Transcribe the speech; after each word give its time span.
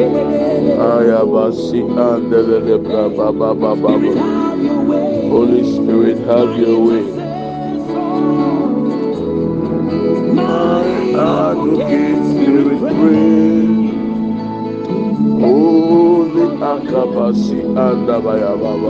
Ayabasi 0.00 1.80
your 4.62 4.80
way. 4.82 5.28
Holy 5.28 5.62
Spirit, 5.74 6.18
have 6.26 6.56
your 6.58 6.78
way. 6.86 7.04
My 10.32 10.80
Advocate, 11.12 12.22
Spirit, 12.32 12.80
pray. 12.80 13.66
Holy 15.40 16.46
akabasi 16.72 17.60
andabaya 17.76 18.52
baba. 18.56 18.88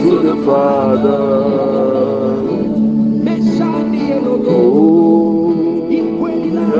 To 0.00 0.12
the 0.22 0.36
Father. 0.46 1.20
Oh, 4.52 5.09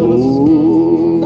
Oh, 0.00 1.20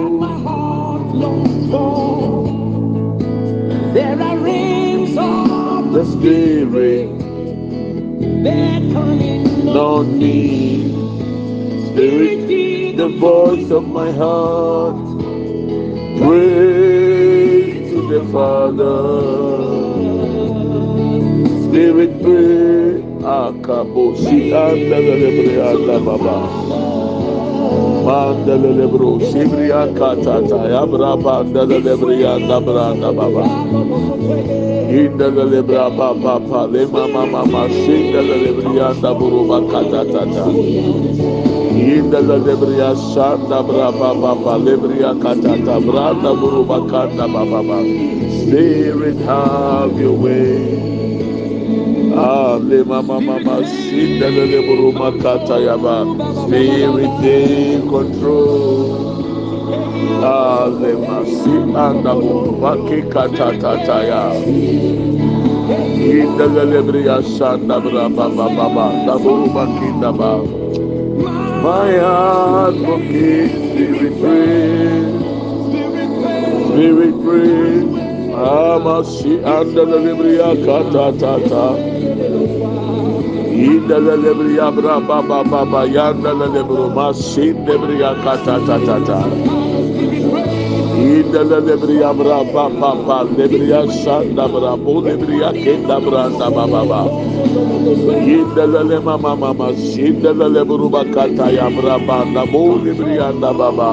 There 3.94 4.20
are 4.20 4.38
rings 4.38 5.16
of 5.18 5.92
the 5.92 6.04
Spirit, 6.04 7.08
beckoning 8.42 9.66
not 9.66 10.06
me. 10.06 10.92
Spirit, 11.92 12.96
the 12.96 13.08
voice 13.08 13.70
of 13.70 13.86
my 13.88 14.10
heart. 14.12 14.96
Pray 16.18 17.90
to 17.90 17.98
the 18.08 18.22
Father. 18.32 18.98
Spirit, 21.68 22.12
pray. 22.22 23.02
Akabosi 23.22 24.50
andalele 24.50 25.30
brianda 25.38 25.96
baba. 26.04 26.71
Mandalele 28.04 28.86
bro 28.92 29.18
sibria 29.20 29.86
katata 29.98 30.58
ya 30.70 30.86
braba 30.86 31.40
andalele 31.40 31.94
brianda 32.00 32.60
branda 32.60 33.12
baba. 33.12 33.44
Indalele 34.76 35.62
braba 35.62 36.14
papa 36.22 36.66
le 36.72 36.86
mama 36.86 37.26
mama 37.26 37.68
sindalele 37.68 38.52
brianda 38.58 39.10
buruba 39.18 39.60
katata. 39.72 40.46
Indalele 41.62 42.54
bria 42.60 42.94
sanda 43.14 43.62
braba 43.62 44.10
papa 44.22 44.58
le 44.58 44.76
bria 44.76 45.14
katata 45.14 45.80
branda 45.86 46.32
buruba 46.40 46.78
kanda 46.90 47.28
baba. 47.28 47.78
Spirit 48.42 49.18
have 49.26 49.98
your 50.00 50.12
way. 50.14 50.91
Ah, 52.14 52.58
le 52.60 52.84
mama 52.84 53.20
mama 53.20 53.64
sinda 53.64 54.28
le 54.30 54.46
le 54.46 54.60
buruma 54.66 55.12
kata 55.22 55.56
yaba. 55.60 56.06
Spirit 56.46 57.12
take 57.22 57.88
control. 57.88 59.24
Ah, 60.24 60.68
le 60.68 60.96
masi 61.06 61.56
anda 61.74 62.14
buruma 62.14 62.76
ke 62.88 63.08
kata 63.12 63.52
tata 63.60 63.98
ya. 64.04 64.24
Inda 65.86 66.46
le 66.54 66.64
le 66.72 66.82
bria 66.82 67.22
sanda 67.22 67.80
ba 67.80 68.08
ba 68.10 68.68
ba. 68.76 68.86
Da 69.06 69.18
buruma 69.18 69.66
kinda 69.78 70.12
ba. 70.12 70.32
My 71.62 71.92
heart 71.98 72.74
advocate, 72.76 73.52
spirit 73.52 74.14
pray, 74.20 75.38
spirit 76.68 77.16
pray. 77.24 77.84
Amasi 78.34 79.44
anda 79.44 79.84
le 79.84 80.14
bria 80.16 80.56
kata 80.66 81.12
tata. 81.18 81.91
Inda 83.52 83.98
la 84.00 84.14
lebria 84.16 84.70
bra 84.72 84.98
ba 84.98 85.20
ba 85.20 85.44
ba 85.44 85.64
ba 85.64 85.84
yanda 85.84 86.32
la 86.32 86.48
ma 86.96 87.12
sin 87.12 87.66
lebria 87.66 88.14
kata 88.24 88.56
ta 88.66 88.76
ta 88.86 88.96
ta. 89.04 89.20
Inda 90.96 91.42
la 91.44 91.58
lebria 91.60 92.14
bra 92.16 92.42
ba 92.44 92.68
ba 92.80 92.90
ba 93.06 93.18
lebria 93.36 93.84
sanda 94.02 94.48
bra 94.48 94.74
bo 94.76 95.00
lebria 95.04 95.52
kenda 95.52 96.00
bra 96.00 96.28
da 96.38 96.48
ba 96.48 96.64
ba 96.66 96.82
ba. 96.90 97.02
Inda 98.24 98.64
la 98.72 98.82
le 98.82 98.98
mama 99.00 99.36
mama 99.36 99.68
sin 99.76 100.22
da 100.22 100.32
la 100.32 100.64
ba 100.64 101.04
kata 101.12 101.50
ya 101.52 101.68
bra 101.68 101.98
ba 101.98 102.24
da 102.34 102.46
bo 102.46 102.78
lebria 102.80 103.32
da 103.38 103.52
ba 103.52 103.70
ba. 103.70 103.92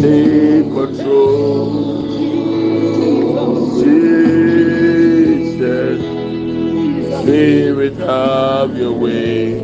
Take 0.00 0.72
control. 0.72 1.91
Spirit, 7.22 7.96
have 7.98 8.76
your 8.76 8.92
way. 8.94 9.60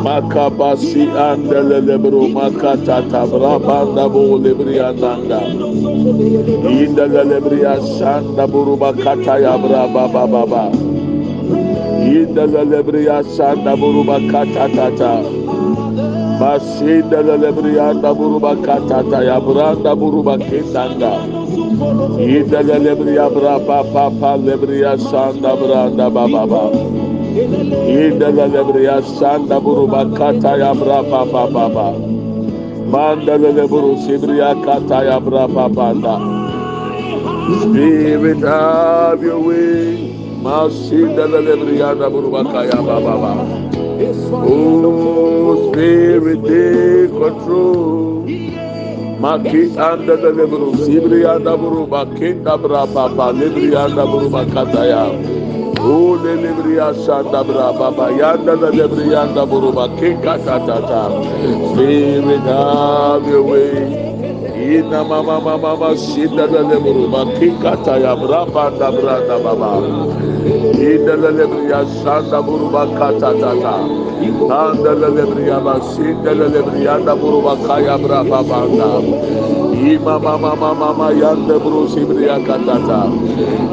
Makabasi 0.04 1.06
andelele 1.06 1.98
bro 2.02 2.28
makata 2.28 3.02
tabrabanda 3.10 4.08
bo 4.12 4.38
lebriandanda. 4.38 5.40
Indelele 6.66 7.40
bria 7.40 7.78
sanda 7.80 8.46
buru 8.50 8.76
makata 8.76 9.38
ya 9.40 9.56
braba 9.58 10.08
baba 10.12 10.46
baba. 10.46 11.09
Indelele 12.30 12.80
bria 12.86 13.22
sanda 13.24 13.74
buru 13.76 14.04
makata 14.06 14.70
tata. 14.70 15.14
Masinda 16.38 17.18
lebrianda 17.26 18.14
buru 18.16 18.38
makata 18.38 19.02
ta 19.10 19.18
ya 19.20 19.40
branda 19.40 19.98
buru 19.98 20.22
makindanda. 20.22 21.26
Indelele 22.22 22.94
lebria 22.94 23.26
braba 23.34 23.82
papa 23.92 24.38
lebria 24.38 24.94
sanda 24.96 25.56
branda 25.58 26.06
baba 26.08 26.46
baba. 26.46 26.70
Indala 27.98 28.46
lebria 28.46 29.02
sanda 29.18 29.58
buru 29.60 29.88
bakata 29.90 30.54
ya 30.56 30.72
braba 30.72 31.26
baba 31.26 31.50
baba. 31.50 31.88
Mandala 32.94 33.50
leburu 33.58 33.98
sibria 34.06 34.54
kata 34.64 35.02
ya 35.02 35.18
braba 35.18 35.66
banda. 35.66 36.14
Spirit 37.58 38.38
have 38.46 39.20
your 39.20 39.40
way. 39.40 40.19
Masinda 40.42 41.26
da 41.28 42.08
buru. 42.10 42.30
Oh 44.32 45.72
Spirit 45.72 46.42
take 46.46 47.10
control. 47.10 48.24
Maki 49.20 49.76
anda 49.78 50.16
da 50.16 50.30
leburu 50.32 50.74
sibria 50.76 51.38
da 51.44 51.56
buru 51.56 51.86
bakinda 51.86 52.56
braba 52.58 52.86
baba 52.94 53.32
lebria 53.32 53.88
da 53.94 54.06
buru 54.06 54.30
bakata 54.30 54.84
ya. 54.88 55.04
Oh, 55.82 56.14
le 56.22 56.36
lebria 56.36 56.92
shanda 57.04 57.44
bra 57.46 57.72
baba 57.72 58.10
yanda 58.12 58.54
la 58.60 58.70
lebrianda 58.70 59.46
buruba 59.46 59.88
kika 59.98 60.38
tatata. 60.44 61.02
Spirit 61.74 62.40
have 62.42 63.26
your 63.28 63.42
way. 63.42 64.09
Ina 64.70 65.02
mama 65.04 65.40
mama 65.40 65.58
mama 65.58 65.96
shinda 65.98 66.46
la 66.46 66.62
leburuba 66.62 67.26
kika 67.38 67.74
taya 67.84 68.14
bra 68.16 68.46
banda 68.46 68.88
branda 68.94 69.36
baba. 69.44 69.72
Indelelebriya 70.78 71.80
sanda 72.02 72.38
buruba 72.42 72.86
kata 72.98 73.30
tata. 73.42 73.76
Andelelebriya 74.46 75.58
basindelelebriya 75.66 77.04
da 77.06 77.14
buruba 77.16 77.56
kaya 77.66 77.98
braba 77.98 78.40
banda. 78.46 78.90
Ima 79.80 80.18
mama 80.20 80.54
mama 80.56 80.92
mayan 80.94 81.48
de 81.48 81.58
brusi 81.58 82.04
bria 82.06 82.38
katata. 82.40 83.08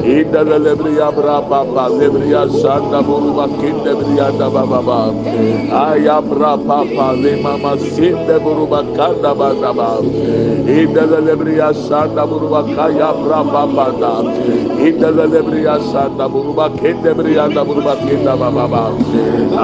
Inda 0.04 0.46
de 0.48 0.58
lebria 0.60 1.12
braba 1.12 1.66
ba 1.74 1.90
lebria 1.92 2.48
sanda 2.48 3.04
buru 3.04 3.34
makin 3.36 3.84
de 3.84 3.94
bria 3.96 4.32
da 4.32 4.50
ba 4.50 4.66
ba 4.66 4.82
ba. 4.82 5.02
Aya 5.92 6.22
braba 6.22 6.80
ba 6.96 7.12
le 7.14 7.36
mama 7.38 7.78
sin 7.78 8.16
de 8.28 8.40
buru 8.40 8.68
makanda 8.68 9.36
ba 9.38 9.54
da 9.62 9.74
ba. 9.74 10.00
Inda 10.02 11.04
de 11.12 11.20
lebria 11.28 11.74
sanda 11.76 12.26
buru 12.26 12.48
makaya 12.56 13.12
braba 13.24 13.68
ba 13.76 13.88
da. 14.00 14.14
Inda 14.88 15.12
de 15.12 15.26
lebria 15.28 15.76
sanda 15.92 16.30
buru 16.32 16.54
makin 16.56 17.02
de 17.04 17.14
bria 17.16 17.50
da 17.50 17.66
buru 17.66 17.82
makin 17.84 18.24
da 18.24 18.36
ba 18.38 18.50
ba 18.52 18.66
ba. 18.68 18.84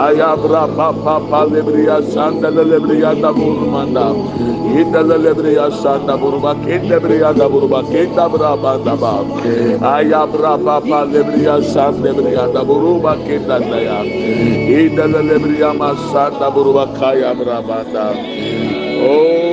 Aya 0.07 0.35
braba 0.35 0.91
ba 1.05 1.19
ba 1.31 1.45
lebria 1.47 2.01
sanda 2.03 2.51
lebria 2.51 3.15
da 3.21 3.31
buru 3.31 3.65
manda. 3.71 4.11
Inda 4.73 5.03
de 5.07 5.17
lebria 5.25 5.69
sanda 5.71 6.17
buru 6.17 6.32
ბრაბა 6.33 6.53
კენდებრია 6.65 7.29
დაბურბა 7.37 7.79
კენდაბრა 7.93 8.51
ბანდაბა. 8.63 9.11
აი 9.93 10.09
აბრა 10.21 10.53
ბაბა 10.65 11.01
ლებრია 11.13 11.55
სანდებრია 11.73 12.45
დაბურბა 12.55 13.13
კენდანდაია 13.25 13.99
იდალებრია 14.81 15.69
მასა 15.81 16.25
დაბურბა 16.41 16.85
კაი 16.97 17.19
აბრა 17.31 17.59
ბანდა. 17.69 18.05
ო 19.13 19.52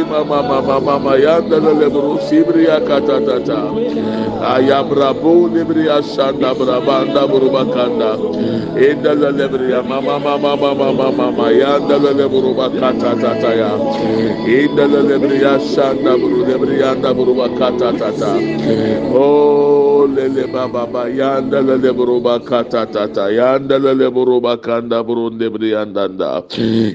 Oh, 0.00 0.04
mama 0.06 0.42
mama 0.42 0.80
mama 0.80 1.12
yanda 1.18 1.58
lebru 1.58 2.18
sibriya 2.30 2.78
katatata 2.86 3.58
ayabrabo 4.54 5.50
lebriya 5.50 5.98
sanda 6.02 6.54
brabanda 6.54 7.26
burubakanda 7.26 8.14
enda 8.78 9.14
lebriya 9.14 9.82
mama 9.82 10.18
mama 10.22 10.54
mama 10.54 10.74
mama 10.74 11.10
mama 11.10 11.46
yanda 11.50 11.98
lebru 11.98 12.54
bakata 12.54 13.18
tata 13.18 13.50
ya 13.58 13.70
enda 14.46 14.86
lebriya 14.86 15.58
sanda 15.58 16.14
buru 16.14 16.46
lebriya 16.46 16.92
anda 16.94 17.10
burubakata 17.14 17.90
tata 17.98 18.32
oh 19.14 19.87
lele 20.14 20.46
baba 20.52 20.86
ba 20.86 21.08
yanda 21.08 21.60
lele 21.60 21.92
buruba 21.92 22.40
kata 22.40 22.86
tata 22.86 23.30
yanda 23.30 23.78
lele 23.78 24.10
buruba 24.10 24.56
kanda 24.60 25.02
burun 25.04 25.38
debri 25.38 25.70
yandanda 25.76 26.42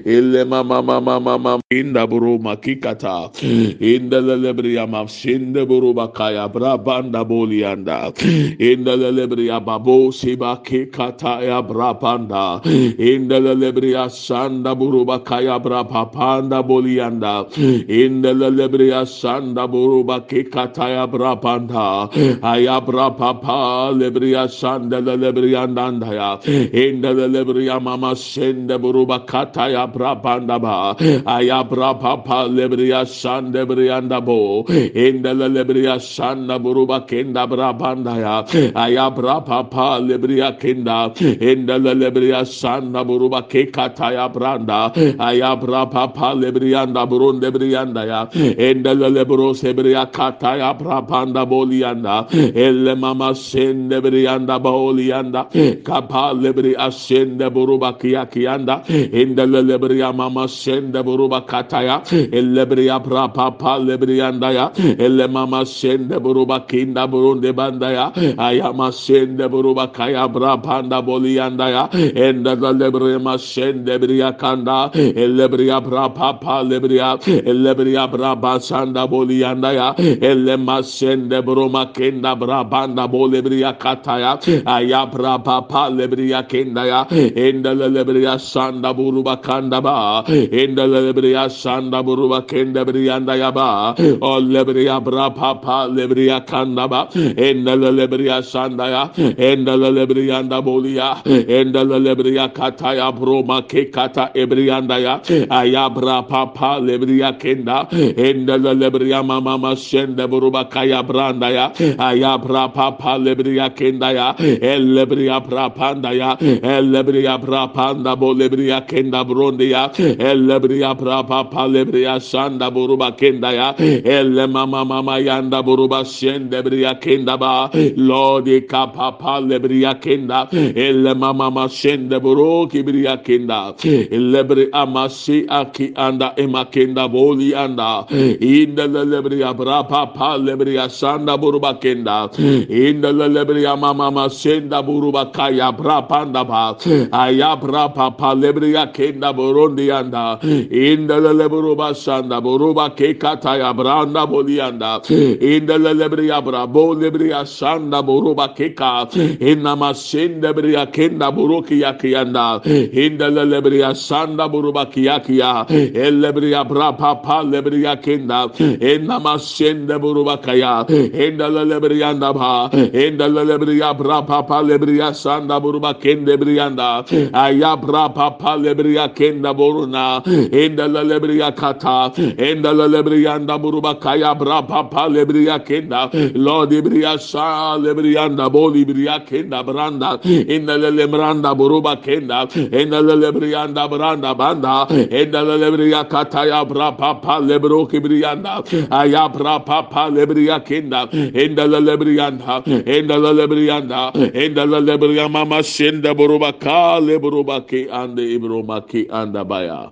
ille 0.05 0.43
mama 0.45 0.81
mama 0.81 1.19
mama 1.19 1.59
inda 1.71 2.07
buruma 2.07 2.55
kikata. 2.55 3.31
İnda 3.79 4.17
lele 4.27 4.57
briya 4.57 4.87
mafsinde 4.87 5.69
buruba 5.69 6.13
kaya 6.13 6.47
brabanda 6.53 7.29
boliyanda. 7.29 8.13
İnda 8.59 8.91
lele 8.91 9.31
briya 9.31 9.65
babo 9.65 10.11
siba 10.11 10.63
kikata 10.63 11.41
ya 11.41 11.61
brabanda 11.69 12.61
inda 12.97 13.37
lele 13.43 13.71
briya 13.75 14.09
sanda 14.09 14.79
buruba 14.79 15.23
kaya 15.23 15.59
brabanda 15.63 16.69
boliyanda. 16.69 17.45
İnda 17.87 18.29
lele 18.39 18.67
briya 18.73 19.05
sanda 19.05 19.71
buruba 19.71 20.27
kikata 20.27 20.89
ya 20.89 21.07
brabanda 21.07 22.09
ayabra 22.41 23.02
rapapa 23.03 23.91
lebriya 23.91 24.47
sandele 24.47 25.17
lebriyandan 25.17 25.99
da 26.01 26.13
ya. 26.13 26.39
İndele 26.73 27.27
lebriya 27.33 27.79
mama 27.79 28.15
sende 28.15 28.81
buruba 28.83 29.25
kata 29.25 29.69
ya 29.69 29.87
prapanda 29.87 30.61
ba. 30.61 30.95
Aya 31.25 31.63
prapapa 31.69 32.47
lebriya 32.57 33.05
sande 33.05 33.65
briyanda 33.69 34.25
bo. 34.27 34.65
İndele 34.95 35.47
lebriya 35.55 35.99
sanda 35.99 36.63
buruba 36.63 37.05
kenda 37.05 37.47
brapanda 37.47 38.15
ya. 38.17 38.45
Aya 38.75 39.09
prapapa 39.15 39.99
lebriya 39.99 40.57
kenda 40.59 41.13
indele 41.39 41.93
lebriya 41.99 42.45
sanda 42.45 43.07
buruba 43.07 43.41
ke 43.47 43.71
kata 43.71 44.11
ya 44.13 44.27
branda 44.29 44.91
aya 45.19 45.55
prapapa 45.61 46.33
lebriyanda 46.41 47.09
burun 47.09 47.41
lebriyanda 47.41 48.05
ya. 48.05 48.21
İndele 48.69 49.09
lebros 49.15 49.63
lebriya 49.63 50.11
kata 50.11 50.55
ya 50.57 50.73
prapanda 50.77 51.49
boliyanda 51.49 52.27
el 52.55 52.82
le 52.83 52.95
mama 52.95 53.33
sende 53.33 54.01
bri 54.01 54.23
yanda 54.23 54.59
baoli 54.59 55.07
yanda. 55.09 55.47
Kapa 55.83 56.33
le 56.33 56.53
bri 56.53 56.75
asende 56.75 57.49
buruba 57.49 57.97
kiya 57.99 58.25
kiyanda 58.29 58.83
inde 58.89 59.45
le 59.47 59.61
le 59.61 59.77
bri 59.77 59.99
mama 60.13 60.47
sende 60.47 61.03
buruba 61.03 61.41
kataya 61.45 62.01
elle 62.11 62.65
bri 62.65 62.87
apra 62.89 63.33
papa 63.33 63.77
le 63.79 63.97
bri 63.97 64.17
yanda 64.17 64.51
ya 64.53 64.71
elle 64.99 65.27
mama 65.27 65.65
sende 65.65 66.19
buruba 66.19 66.67
kinda 66.67 67.07
burunde 67.07 67.53
banda 67.55 67.91
ya 67.91 68.11
ayama 68.37 68.91
sende 68.91 69.47
buruba 69.49 69.87
kaya 69.93 70.27
bra 70.27 70.57
panda 70.57 71.01
boli 71.01 71.35
yanda 71.35 71.69
ya 71.69 71.89
ende 71.93 72.55
le 72.55 72.91
bri 72.91 73.19
ma 73.19 73.37
sende 73.37 73.99
bri 73.99 74.17
yakanda. 74.19 74.91
Elle 74.93 75.47
bri 75.49 75.69
apra 75.69 76.09
papa 76.13 76.63
le 76.63 76.79
bri 76.79 76.99
elle 76.99 77.75
bri 77.75 77.95
apra 77.95 78.35
basanda 78.35 79.07
boli 79.07 79.39
yanda 79.39 79.73
ya 79.73 79.93
elle 79.97 80.57
ma 80.57 80.81
sende 80.81 81.41
buruma 81.41 81.93
kinda 81.93 82.35
bra 82.35 82.63
banda 82.73 83.05
bolebriya 83.07 83.77
kataya 83.77 84.31
ayabra 84.65 85.37
papa 85.43 85.89
lebriya 85.93 86.41
kendaya. 86.49 87.05
Endele 87.45 87.87
lebriya 87.95 88.39
sanda 88.41 88.93
buruba 88.97 89.37
kandaba. 89.41 90.25
Endele 90.25 90.99
lebriya 91.05 91.45
sanda 91.53 92.01
buruba 92.03 92.41
kende 92.49 92.81
briyanda 92.87 93.35
yaba 93.37 93.93
o 94.21 94.31
lebriya 94.41 94.97
bra 95.03 95.29
papa 95.29 95.87
lebriya 95.97 96.41
kandaba. 96.47 97.01
Endele 97.13 97.89
lebriya 97.99 98.41
sanda 98.43 98.89
ya. 98.89 99.03
Endele 99.49 99.89
lebriyanda 99.97 100.61
boliya. 100.65 101.21
Endele 101.25 101.97
lebriya 102.05 102.49
kataya 102.53 103.11
broma 103.13 103.61
ke 103.69 103.91
kata 103.93 104.31
ebriyanda 104.33 104.97
ya. 105.05 105.13
Ayabra 105.61 106.27
papa 106.27 106.79
lebriya 106.81 107.37
kenda. 107.39 107.85
Endele 107.91 108.73
lebriya 108.81 109.21
mama 109.23 109.75
sende 109.75 110.25
buruba 110.27 110.65
kaya 110.69 111.03
branda 111.03 111.49
ya. 111.51 111.65
Ayabra 112.09 112.62
rapapa 112.63 113.17
lebriya 113.17 113.69
kendaya 113.75 114.35
elebriya 114.39 115.41
prapandaya 115.47 116.37
elebriya 116.39 117.39
prapanda 117.41 118.15
bo 118.19 118.33
lebriya 118.33 118.87
kenda 118.87 119.23
brondiya 119.25 119.91
elebriya 120.19 120.95
prapapa 120.97 121.67
lebriya 121.67 122.19
sanda 122.21 122.71
boruba 122.71 123.11
kendaya 123.17 123.75
elle 123.79 124.47
mama 124.47 124.85
mama 124.85 125.19
yanda 125.19 125.63
boruba 125.63 126.03
şende 126.05 126.63
briya 126.63 126.99
kenda 126.99 127.37
ba 127.39 127.69
lodi 127.97 128.67
kapapa 128.67 129.39
lebriya 129.41 129.99
kenda 129.99 130.47
elle 130.51 131.13
mama 131.13 131.33
mama 131.33 131.69
şende 131.69 132.23
boru 132.23 132.67
kibriya 132.69 133.23
kenda 133.23 133.75
elebri 134.11 134.69
amasi 134.71 135.45
aki 135.49 135.93
anda 135.95 136.33
emakenda 136.37 137.07
boli 137.13 137.55
anda 137.55 138.05
indelelebriya 138.39 139.53
prapapa 139.57 140.37
lebriya 140.45 140.89
sanda 140.89 141.37
boruba 141.41 141.79
kenda 141.79 142.29
indala 142.69 143.27
lebri 143.27 143.65
amamama 143.65 144.29
senda 144.29 144.81
buruba 144.83 145.31
kaya 145.33 145.71
bra 145.71 146.01
panda 146.01 146.43
ba. 146.43 146.77
Aya 147.11 147.55
bra 147.55 147.89
papa 147.89 148.35
lebri 148.35 148.73
ya 148.73 148.87
kenda 148.87 149.33
burundi 149.33 149.91
anda 149.91 150.39
indala 150.41 151.33
lebruba 151.33 151.93
sanda 151.95 152.41
buruba 152.41 152.95
ke 152.95 153.19
kata 153.19 153.57
ya 153.57 153.73
branda 153.73 154.27
bolianda. 154.27 155.01
İndala 155.09 155.93
lebri 155.93 156.27
ya 156.27 156.41
bra 156.41 156.67
bo 156.67 156.93
lebri 156.93 157.29
ya 157.29 157.45
sanda 157.45 158.01
buruba 158.03 158.53
ke 158.55 158.75
ka 158.75 159.07
inama 159.39 159.93
senda 159.93 160.53
lebri 160.53 160.73
ya 160.73 160.85
kenda 160.85 161.31
buruki 161.31 161.79
ya 161.79 161.97
kiyanda. 161.97 162.61
İndala 162.65 163.43
lebri 163.45 163.79
ya 163.79 163.95
sanda 163.95 164.47
buruba 164.51 164.85
kiya 164.85 165.19
kiya. 165.23 165.65
Elebri 165.69 166.51
ya 166.51 166.63
bra 166.63 166.91
papa 166.97 167.43
lebri 167.43 167.83
ya 167.83 167.95
kenda 167.95 168.47
inama 168.81 169.39
senda 169.39 169.99
buruba 170.01 170.41
kaya. 170.41 170.85
İndala 170.89 171.63
lebri 171.69 171.99
ya 171.99 172.09
anda 172.09 172.33
ba 172.43 172.69
inda 173.05 173.27
lebriya 173.49 173.89
brapapa 173.99 174.59
lebriya 174.69 175.09
sanda 175.23 175.59
buruba 175.63 175.93
kende 176.03 176.35
brianda 176.41 176.89
aya 177.33 177.71
brapapa 177.83 178.51
lebriya 178.63 179.05
kenda 179.15 179.53
boruna 179.53 180.21
inda 180.51 180.87
lebriya 180.87 181.55
kata. 181.55 182.11
İnda 182.37 182.71
lebriya 182.73 183.35
anda 183.35 183.57
buruba 183.63 183.99
kaya 183.99 184.35
brapapa 184.35 185.07
lebriya 185.09 185.59
kenda. 185.65 186.09
Lord 186.35 186.71
lebriya 186.71 187.19
sa 187.19 187.77
lebriya 187.77 188.29
boli 188.51 188.85
lebriya 188.85 189.25
kenda 189.25 189.63
branda. 189.67 190.19
İnda 190.23 190.73
lebranda 190.73 191.59
buruba 191.59 192.01
kenda. 192.01 192.47
İnda 192.81 193.21
lebriya 193.21 193.61
anda 193.61 193.91
branda 193.91 194.37
banda. 194.39 194.87
İnda 194.91 195.59
lebriya 195.59 196.07
kata 196.09 196.45
ya 196.45 196.69
brapapa 196.69 197.37
lebro 197.49 197.87
kibriyanda 197.87 198.63
aya 198.91 199.33
brapapa 199.33 200.15
lebriya 200.15 200.63
kenda. 200.63 201.09
İnda 201.13 201.63
lebriyanda 201.63 202.32
inda 202.39 203.17
lebriyanda 203.17 204.13
inda 204.33 204.65
lebriya 204.65 205.29
mama 205.29 205.63
senda 205.63 206.13
buruba 206.13 206.53
ka 206.59 206.99
lebruba 206.99 207.61
ke 207.67 207.89
ande 207.91 208.21
ibroma 208.37 208.81
ke 208.87 209.07
anda 209.11 209.43
baya 209.43 209.89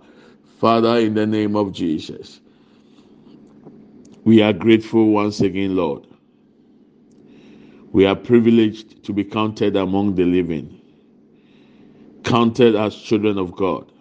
father 0.59 0.99
in 0.99 1.13
the 1.13 1.25
name 1.25 1.55
of 1.55 1.71
jesus 1.71 2.39
we 4.23 4.41
are 4.41 4.53
grateful 4.53 5.09
once 5.09 5.41
again 5.41 5.75
lord 5.75 6.05
We 7.91 8.05
are 8.05 8.15
privileged 8.15 9.03
to 9.03 9.13
be 9.13 9.23
counted 9.23 9.75
among 9.75 10.15
the 10.15 10.23
living, 10.23 10.79
counted 12.23 12.75
as 12.75 12.95
children 12.95 13.37
of 13.37 13.53
God. 13.55 13.91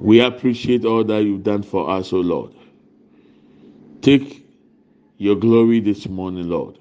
We 0.00 0.20
appreciate 0.20 0.84
all 0.86 1.04
that 1.04 1.22
you've 1.22 1.42
done 1.42 1.62
for 1.62 1.90
us, 1.90 2.12
O 2.12 2.18
Lord. 2.18 2.52
Take 4.00 4.43
your 5.18 5.36
glory 5.36 5.80
this 5.80 6.08
morning, 6.08 6.48
Lord. 6.48 6.78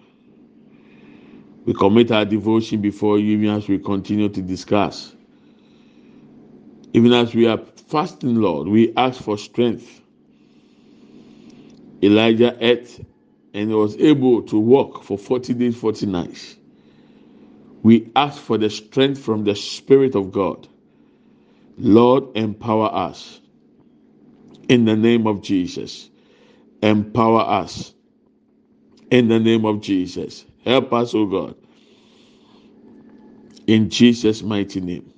We 1.66 1.74
commit 1.74 2.12
our 2.12 2.26
devotion 2.26 2.82
before 2.82 3.20
you 3.20 3.50
as 3.52 3.68
we 3.68 3.80
continue 3.80 4.30
to 4.30 4.42
discuss. 4.42 5.16
Even 6.94 7.14
as 7.14 7.34
we 7.34 7.48
are 7.48 7.60
fasting, 7.88 8.36
Lord, 8.36 8.68
we 8.68 8.94
ask 8.96 9.22
for 9.22 9.38
strength. 9.38 10.02
Elijah 12.02 12.58
ate 12.60 13.06
and 13.54 13.72
was 13.72 13.96
able 13.98 14.42
to 14.44 14.58
walk 14.58 15.04
for 15.04 15.18
40 15.18 15.54
days, 15.54 15.78
40 15.78 16.08
nights. 16.08 16.56
We 17.84 18.12
ask 18.16 18.42
for 18.42 18.58
the 18.58 18.70
strength 18.70 19.22
from 19.22 19.44
the 19.44 19.56
Spirit 19.56 20.16
of 20.16 20.32
God. 20.32 20.68
Lord, 21.78 22.36
empower 22.36 22.94
us. 22.94 23.40
In 24.70 24.86
the 24.86 24.96
name 24.96 25.28
of 25.28 25.42
Jesus. 25.42 26.10
Empower 26.82 27.42
us. 27.42 27.94
In 29.14 29.28
the 29.28 29.40
name 29.40 29.64
of 29.64 29.80
Jesus. 29.80 30.44
Help 30.66 30.92
us, 30.92 31.14
O 31.14 31.28
God. 31.28 31.54
In 33.68 33.92
Jesus' 33.92 34.42
mighty 34.42 34.82
name. 34.82 35.14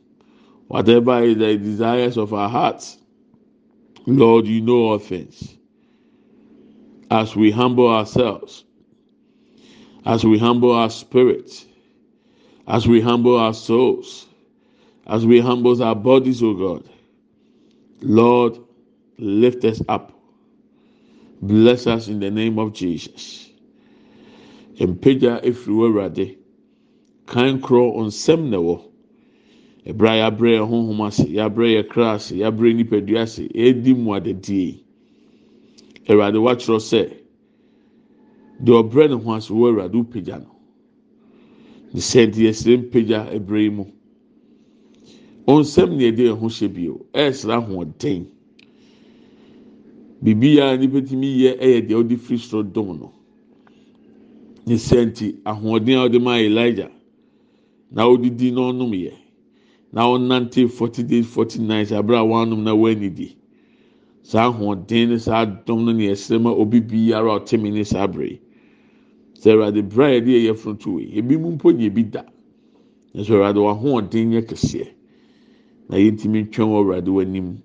Whatever 0.67 1.23
is 1.23 1.37
the 1.37 1.55
desires 1.57 2.17
of 2.17 2.33
our 2.33 2.49
hearts, 2.49 2.97
Lord, 4.05 4.47
you 4.47 4.59
know 4.59 4.79
all 4.79 4.99
things. 4.99 5.55
As 7.09 7.37
we 7.37 7.51
humble 7.51 7.87
ourselves, 7.87 8.65
as 10.05 10.25
we 10.25 10.37
humble 10.37 10.73
our 10.73 10.89
spirits, 10.89 11.65
as 12.67 12.89
we 12.89 12.99
humble 12.99 13.39
our 13.39 13.53
souls, 13.53 14.27
as 15.07 15.25
we 15.25 15.39
humble 15.39 15.81
our 15.81 15.95
bodies, 15.95 16.43
O 16.43 16.53
God, 16.53 16.83
Lord, 18.01 18.57
lift 19.17 19.63
us 19.63 19.81
up. 19.87 20.11
Bless 21.41 21.87
us 21.87 22.09
in 22.09 22.19
the 22.19 22.29
name 22.29 22.59
of 22.59 22.73
Jesus. 22.73 23.44
Mpagya 24.79 25.39
efiri 25.45 25.73
wɔ 25.75 25.85
awurade, 25.87 26.37
kan 27.25 27.59
korɔ 27.61 28.03
nsɛm 28.07 28.49
na 28.49 28.57
ɛwɔ. 28.57 28.81
Ebere 29.85 30.09
a 30.09 30.15
yɛabrɛ 30.21 30.49
yɛn 30.57 30.67
honhom 30.69 31.01
ase, 31.07 31.23
yɛabrɛ 31.23 31.67
yɛn 31.75 31.87
kra 31.89 32.13
ase, 32.15 32.35
yɛabrɛ 32.35 32.75
nipadua 32.75 33.21
ase, 33.21 33.47
edi 33.53 33.93
mu 33.93 34.11
adadie. 34.13 34.83
Awurade 36.09 36.37
wakyerɛ 36.41 36.79
sɛ, 36.79 37.01
deɛ 38.63 38.83
ɔbrɛ 38.83 39.09
ne 39.09 39.15
ho 39.15 39.31
ase 39.33 39.49
wɔ 39.49 39.69
awurade 39.71 39.93
wopagya 39.95 40.39
no. 40.39 40.51
Ne 41.93 41.99
sɛ 42.01 42.27
nti 42.27 42.41
yɛsrɛ 42.43 42.77
mpagya 42.89 43.31
ebere 43.33 43.61
yi 43.63 43.69
mu. 43.69 43.85
Onsɛm 45.47 45.89
na 45.95 46.03
yɛde 46.03 46.23
yɛn 46.29 46.39
hyɛ 46.39 46.67
bio, 46.73 47.05
ɛyɛsrɛ 47.13 47.53
ahoɔden. 47.63 48.25
Biribiara 50.21 50.77
nipa 50.79 51.01
tumi 51.01 51.27
yɛ 51.43 51.59
ɛyɛ 51.61 51.87
deɛ 51.87 51.95
ɔde 52.03 52.17
firi 52.17 52.39
soro 52.39 52.63
dom 52.63 52.99
no. 52.99 53.13
ne 54.67 54.75
sɛ 54.77 55.05
nti 55.05 55.27
ahoɔden 55.45 55.97
a 55.97 56.05
ɔde 56.07 56.19
maa 56.21 56.37
elija 56.39 56.87
na 57.91 58.01
ɔdidi 58.11 58.51
na 58.53 58.61
ɔnom 58.71 58.91
yɛ. 58.93 59.13
Na 59.93 60.01
ɔnante 60.11 60.69
forty 60.69 61.03
days 61.03 61.25
forty 61.27 61.59
nights 61.61 61.91
abira 61.91 62.19
a 62.19 62.25
wɔanom 62.25 62.63
na 62.63 62.71
wɔanidi 62.75 63.35
saa 64.23 64.49
ahoɔden 64.51 65.09
ne 65.09 65.17
saa 65.17 65.45
dɔm 65.45 65.85
no 65.85 65.91
ne 65.93 66.07
ɛsrɛ 66.11 66.41
ma 66.41 66.49
obi 66.51 66.81
biara 66.81 67.39
ɔte 67.39 67.61
me 67.61 67.69
ne 67.69 67.83
saa 67.83 68.03
abere 68.07 68.27
yi. 68.31 68.39
Sɛ 69.39 69.51
awurade 69.53 69.81
bere 69.87 70.05
a 70.05 70.19
yɛde 70.19 70.27
yɛ 70.33 70.41
yɛfunu 70.51 70.79
to 70.79 70.99
yi 70.99 71.17
ebi 71.21 71.37
mu 71.39 71.51
mpo 71.51 71.71
yɛ 71.71 71.93
bi 71.93 72.03
da. 72.03 72.23
Nso 73.13 73.35
awurade 73.35 73.57
w'ahoɔden 73.57 74.31
yɛ 74.33 74.41
kɛseɛ. 74.49 74.87
Na 75.89 75.97
yɛntumi 75.97 76.49
twɛn 76.51 76.67
wɔ 76.67 76.77
awurade 76.81 77.07
w'anim. 77.07 77.57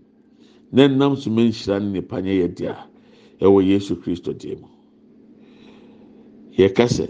Na 0.73 0.87
nnam 0.87 1.17
so 1.17 1.31
ma 1.31 1.43
nhyira 1.43 1.81
ne 1.83 1.91
nipa 1.93 2.17
nyɛ 2.23 2.35
yɛ 2.47 2.55
dea. 2.55 2.77
Ɛwɔ 3.41 3.67
yesu 3.67 3.97
kristo 3.97 4.33
deɛ 4.33 4.61
mu. 4.61 4.70
Yɛka 6.59 6.87
sɛ 6.89 7.07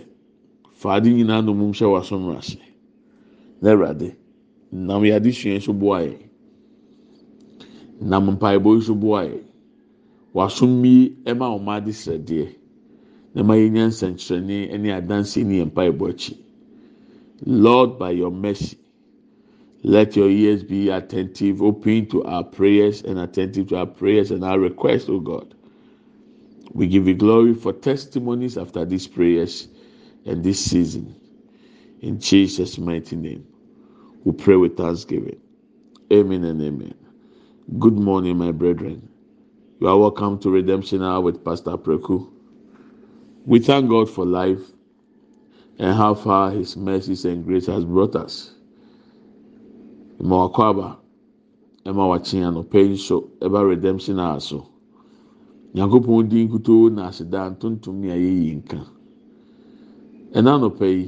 faade 0.73 1.09
nyinaa 1.11 1.43
nom 1.45 1.73
hyɛ 1.73 1.87
w'asomra 1.93 2.39
ase. 2.39 2.59
Na 3.63 3.71
ɛwurade. 3.75 4.17
nam 4.73 5.03
yɛ 5.03 5.15
adesua 5.17 5.57
nso 5.59 5.73
boa 5.73 5.99
yɛ 6.07 6.17
nam 8.01 8.27
mpaebɔ 8.37 8.71
nso 8.79 8.95
boa 8.95 9.25
yɛ 9.27 9.39
wasom 10.35 10.85
yi 10.85 11.17
ɛma 11.25 11.47
wɔn 11.59 11.69
ade 11.77 11.91
srɛdeɛ 11.93 12.49
na 13.35 13.43
ma 13.43 13.55
yɛnya 13.55 13.87
nsɛnkyerɛnne 13.91 14.79
ne 14.81 14.89
adanse 14.93 15.45
ne 15.45 15.65
mpaebɔ 15.65 16.09
akyi. 16.11 16.37
Lord 17.47 17.99
by 17.99 18.11
your 18.13 18.31
mercy 18.31 18.77
let 19.83 20.15
your 20.17 20.29
ears 20.31 20.63
be 20.63 20.89
attentive 20.91 21.63
open 21.63 22.07
to 22.07 22.23
our 22.25 22.45
prayers 22.45 23.03
and 23.03 23.19
attentive 23.19 23.69
to 23.69 23.77
our 23.77 23.87
prayers 23.87 24.31
and 24.31 24.45
our 24.45 24.59
requests 24.61 25.09
o 25.09 25.19
god 25.19 25.55
we 26.73 26.87
give 26.89 27.09
you 27.09 27.15
glory 27.15 27.55
for 27.55 27.73
testimonies 27.73 28.59
after 28.59 28.85
these 28.85 29.07
prayers 29.07 29.69
and 30.27 30.45
this 30.45 30.65
season 30.65 31.15
in 32.03 32.21
jesus 32.21 32.79
mighty 32.79 33.17
name. 33.17 33.47
We 34.25 34.33
pray 34.33 34.57
with 34.57 34.77
thanksgiving. 34.77 35.41
Amen 36.13 36.45
and 36.45 36.63
amen. 36.63 36.95
Good 37.79 37.95
morning, 37.95 38.39
my 38.39 38.53
brethren. 38.53 39.09
You 39.81 39.89
are 39.89 39.99
welcome 39.99 40.39
to 40.41 40.51
Redemption 40.51 41.03
Hour 41.03 41.23
with 41.23 41.45
Pastor 41.45 41.79
Preku. 41.79 42.31
We 43.47 43.61
thank 43.61 43.91
God 43.91 44.11
for 44.11 44.27
life 44.27 44.61
and 45.79 45.97
how 45.97 46.15
far 46.15 46.51
His 46.53 46.77
mercies 46.77 47.25
and 47.27 47.45
grace 47.45 47.67
has 47.67 47.85
brought 47.85 48.17
us. 48.17 48.55
Mma 50.21 50.51
wakɔ 50.53 50.71
aba, 50.71 50.99
ɛma 51.87 52.09
wakye 52.11 52.41
anɔpɛ 52.43 52.91
yi 52.91 52.97
so 52.97 53.31
ɛba 53.41 53.69
Redemption 53.69 54.21
Hour 54.21 54.41
so. 54.41 54.69
Nyankopɔn 55.75 56.29
di 56.29 56.39
nkutoo 56.45 56.91
na 56.91 57.03
aseda 57.09 57.41
ntontom 57.53 57.97
ne 58.01 58.09
ayɛ 58.17 58.31
yi 58.43 58.51
nka. 58.59 58.79
Ɛna 60.37 60.51
anɔpɛ 60.57 60.87
yi, 60.97 61.05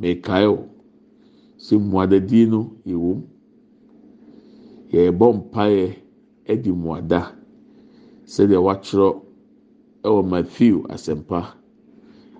mekae 0.00 0.46
o. 0.46 0.72
sɛ 1.64 1.74
mmuadadie 1.78 2.46
no 2.52 2.60
yɛwɔ 2.86 3.10
mu. 3.18 3.22
Yɛrebɔ 4.92 5.26
mpaeɛ 5.38 5.86
de 6.62 6.70
mmuada. 6.72 7.20
Sɛdeɛ 8.26 8.58
wɔatwerɛ 8.66 9.08
wɔ 10.04 10.22
matthew 10.30 10.82
asɛmpa 10.94 11.40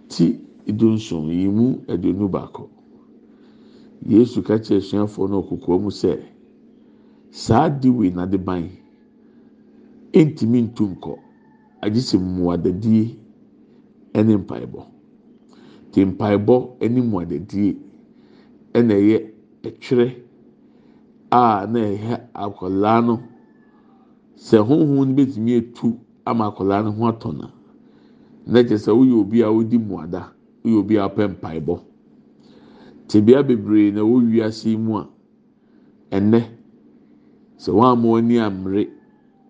ti 0.09 0.39
dunson 0.67 1.29
yi 1.31 1.49
mu 1.49 1.79
aduonu 1.89 2.29
baako. 2.31 2.69
Yesu 4.07 4.43
ka 4.43 4.59
kyerɛ 4.59 4.79
asuafoɔ 4.83 5.29
no 5.31 5.43
ɔkokoa 5.43 5.81
mu 5.83 5.91
sɛ 5.91 6.19
saa 7.31 7.69
de 7.69 7.89
wei 7.89 8.11
na 8.11 8.27
de 8.27 8.39
ban. 8.39 8.69
Ntumi 10.13 10.63
ntu 10.63 10.85
nkɔ 10.97 11.19
agye 11.85 12.01
sɛ 12.09 12.17
mmuadadie 12.19 13.05
ne 14.15 14.37
mpaebɔ. 14.37 14.81
Te 15.91 16.05
mpaebɔ 16.05 16.57
ne 16.81 17.01
mmuadadie 17.01 17.77
ɛna 18.77 18.95
ɛyɛ 19.03 19.19
ɛtwerɛ 19.67 20.07
a 21.31 21.67
na 21.73 21.79
ɛhɛ 21.81 22.15
akwadaa 22.35 23.01
no. 23.07 23.15
Sɛ 24.37 24.59
honhom 24.67 25.07
no 25.09 25.15
betumi 25.15 25.53
etu 25.59 25.99
ama 26.25 26.47
akwadaa 26.51 26.85
no 26.85 26.93
ho 26.93 27.05
atɔ 27.11 27.31
na 27.39 27.47
na 28.47 28.61
kyerɛ 28.63 28.79
sɛ 28.79 28.91
woyɛ 28.97 29.15
obi 29.21 29.41
a 29.43 29.49
wodi 29.53 29.79
muada 29.79 30.33
woyɛ 30.65 30.77
obi 30.79 30.97
a 30.97 31.03
wopɛ 31.09 31.29
mpaebɔ. 31.35 31.81
Tebea 33.09 33.43
bebree 33.43 33.91
na 33.93 34.01
ɛwɔ 34.01 34.31
wiase 34.31 34.77
mu 34.79 34.97
a 34.99 35.09
ɛnɛ 36.11 36.41
sɛ 37.59 37.71
wɔn 37.73 37.87
a 37.93 37.97
wɔn 37.97 38.19
ani 38.19 38.39
amere 38.39 38.89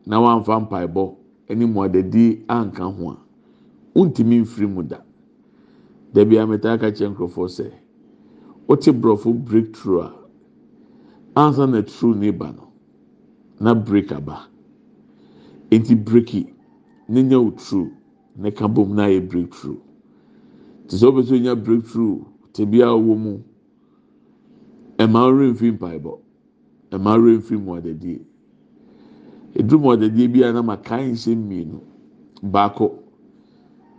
na 0.06 0.16
wɔamfa 0.18 0.60
mpaebɔ 0.68 1.21
ɛne 1.48 1.66
muadadie 1.66 2.44
anka 2.48 2.84
ho 2.84 3.10
a 3.10 3.16
wontumi 3.94 4.40
mfiri 4.40 4.66
mu 4.66 4.82
da 4.82 4.98
dabi 6.12 6.38
ametaa 6.38 6.78
ka 6.78 6.90
kyerɛ 6.90 7.10
nkurɔfoɔ 7.14 7.48
sɛ. 7.48 7.82
wote 8.68 8.90
borɔfo 8.92 9.32
breakthrough 9.44 10.00
a 10.02 10.12
ansa 11.34 11.66
na 11.66 11.82
true 11.82 12.14
ne 12.14 12.30
ba 12.30 12.52
no. 12.52 12.68
Na 13.60 13.74
break 13.74 14.12
aba 14.12 14.48
eti 15.70 15.94
breaki 15.94 16.46
ne 17.08 17.22
nya 17.22 17.38
wo 17.40 17.50
true. 17.50 17.90
Ne 18.36 18.50
ka 18.50 18.66
bom 18.68 18.94
na 18.94 19.04
ayɛ 19.06 19.28
breakthrough. 19.28 19.80
Te 20.88 20.96
sɛ 20.96 21.06
wopɛ 21.06 21.22
sɛ 21.22 21.34
onya 21.36 21.54
breakthrough 21.56 22.24
te 22.52 22.64
bia 22.64 22.86
wɔ 22.86 23.16
mu 23.18 23.38
ɛmaa 24.98 25.28
ɔre 25.30 25.52
mfiri 25.52 25.72
mpaebɔ 25.72 26.18
ɛmaa 26.92 27.16
ɔre 27.18 27.36
mfiri 27.38 28.20
mu 29.54 29.58
adadie 29.58 29.60
eduru 29.60 29.78
mu 29.80 29.90
adadie 29.92 30.28
bi 30.28 30.42
a 30.44 30.52
na 30.52 30.62
ma 30.62 30.76
kan 30.76 31.12
nsɛm 31.12 31.38
mmienu. 31.38 31.80
Baako 32.42 32.98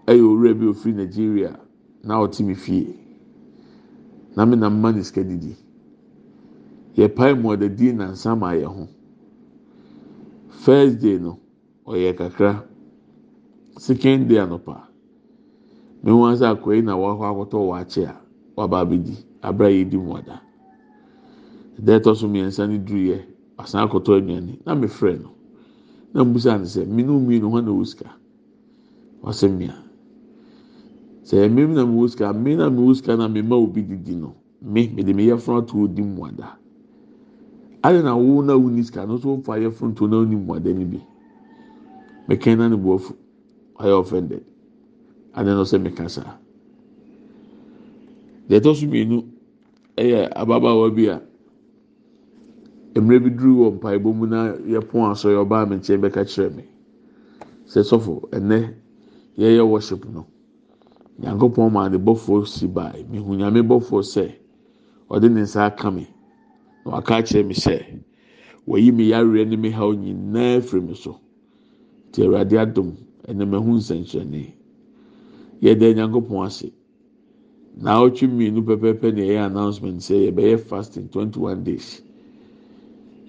ɛyɛ 0.07 0.21
owura 0.23 0.53
bi 0.59 0.65
ofiri 0.67 0.93
nigeria 0.95 1.59
na 2.03 2.15
ɔte 2.19 2.43
mi 2.45 2.55
fie. 2.55 2.95
na 4.35 4.45
me 4.45 4.55
na 4.55 4.69
mma 4.69 4.91
ne 4.91 5.03
sika 5.03 5.23
didi. 5.23 5.55
Yɛpae 6.97 7.33
mu 7.41 7.49
ɔdadie 7.55 7.93
nansa 7.95 8.35
ma 8.35 8.51
yɛ 8.53 8.65
ho. 8.65 8.87
First 10.49 10.99
day 11.01 11.17
no 11.19 11.39
ɔyɛ 11.85 12.15
kakra. 12.17 12.63
Second 13.77 14.27
day 14.27 14.37
anɔpa. 14.37 14.87
Mehu 16.03 16.35
sɛ 16.35 16.55
akɔyi 16.57 16.83
na 16.83 16.95
wakɔ 16.95 17.23
akɔtɔ 17.31 17.67
wakye 17.69 18.05
a 18.05 18.15
waba 18.57 18.81
abɛdi 18.85 19.15
abira 19.41 19.69
yɛ 19.69 19.89
di 19.89 19.97
mu 19.97 20.15
ada. 20.17 20.41
Ɛdɛ 21.79 21.99
ɛtɔ 21.99 22.15
so 22.15 22.27
mmiɛnsa 22.27 22.67
ne 22.69 22.77
duru 22.77 22.99
yɛ 22.99 23.25
asan 23.57 23.87
akɔtɔ 23.87 24.17
aduane. 24.21 24.59
Na 24.65 24.75
mefrɛ 24.75 25.21
no. 25.21 25.29
Na 26.13 26.23
mbusa 26.23 26.57
no 26.57 26.65
sɛ 26.65 26.85
minnu 26.85 27.19
mmienu 27.19 27.47
hɔ 27.49 27.63
na 27.65 27.71
wɔ 27.71 27.85
sika? 27.85 28.09
Wasɛ 29.23 29.47
mmea 29.49 29.75
sɛ 31.23 31.49
mmea 31.49 31.67
na 31.73 31.85
mewɔ 31.85 32.09
sika 32.09 32.33
mmea 32.33 32.57
na 32.57 32.69
mewɔ 32.69 32.95
sika 32.95 33.15
na 33.17 33.27
mema 33.27 33.55
obi 33.55 33.81
didi 33.81 34.15
no 34.15 34.35
me 34.61 34.87
mede 34.95 35.13
me 35.15 35.25
yɛfrɛ 35.27 35.57
ato 35.63 35.77
odi 35.83 36.01
mu 36.01 36.25
ada 36.25 36.57
adi 37.83 38.01
na 38.03 38.15
wo 38.15 38.41
na 38.41 38.55
wo 38.57 38.69
ni 38.69 38.83
sika? 38.83 39.05
No 39.05 39.17
so 39.17 39.37
fa 39.41 39.53
yɛfrɛ 39.59 39.95
to 39.95 40.07
na 40.07 40.17
oni 40.17 40.35
mu 40.35 40.53
ada 40.55 40.73
ni 40.73 40.85
bi. 40.85 40.99
Mekɛn 42.29 42.57
na 42.57 42.67
ne 42.69 42.75
bu 42.77 42.93
afu. 42.95 43.13
Ɔyɛ 43.79 43.99
offended. 43.99 44.43
Adi 45.33 45.49
na 45.49 45.61
ɔsɛ 45.61 45.81
meka 45.81 46.09
saa? 46.09 46.37
Deɛ 48.47 48.59
ɛtɔ 48.59 48.75
so 48.75 48.85
mmienu 48.87 49.25
ɛyɛ 49.97 50.29
ababaawa 50.35 50.91
bi 50.95 51.07
a 51.07 51.21
mmerɛ 53.01 53.19
bi 53.23 53.29
duru 53.29 53.53
wɔ 53.61 53.67
mpaebɔ 53.75 54.09
mu 54.15 54.25
na 54.27 54.53
yɛpɔn 54.73 55.11
asɔre 55.11 55.37
ɔbaa 55.43 55.65
mi 55.69 55.75
nkyɛn 55.77 56.01
bɛka 56.01 56.21
kyerɛ 56.25 56.49
mi 56.55 56.63
sɛ 57.65 57.81
sɔfo 57.83 58.29
ɛnɛ 58.31 58.73
yɛyɛ 59.37 59.63
worship 59.69 60.05
no 60.09 60.25
nyankopɔn 61.19 61.71
maa 61.71 61.87
ne 61.89 61.97
bɔfoɔ 61.97 62.45
si 62.47 62.67
baa 62.67 62.93
mihu 63.09 63.35
nyame 63.35 63.61
bɔfoɔ 63.61 64.01
sɛ 64.03 64.25
ɔde 65.09 65.29
ne 65.31 65.41
nsa 65.41 65.65
aka 65.65 65.91
mi 65.91 66.07
na 66.85 66.91
waka 66.91 67.15
akyerɛ 67.17 67.45
mi 67.47 67.53
sɛ 67.53 67.75
wɔyi 68.67 68.91
mi 68.93 69.09
yareɛ 69.09 69.47
ne 69.47 69.55
mi 69.57 69.69
ha 69.71 69.83
nyinaa 69.91 70.61
firi 70.61 70.81
mi 70.81 70.95
so. 70.95 71.19
Te 72.11 72.21
awurade 72.23 72.55
adum 72.61 72.93
ɛnna 73.27 73.45
mɛhu 73.51 73.71
nsɛnkyerɛnne. 73.79 74.53
Yɛda 75.63 75.95
nyankopɔn 75.95 76.45
ase. 76.45 76.71
Na 77.75 77.99
ɔtwe 78.05 78.27
mmienu 78.29 78.61
pɛpɛɛpɛ 78.63 79.13
na 79.15 79.21
ɛyɛ 79.21 79.45
announcement 79.47 79.99
sɛ 80.01 80.15
yɛbɛyɛ 80.31 80.59
fasting 80.59 81.09
twenty 81.09 81.39
one 81.39 81.63
days. 81.63 82.01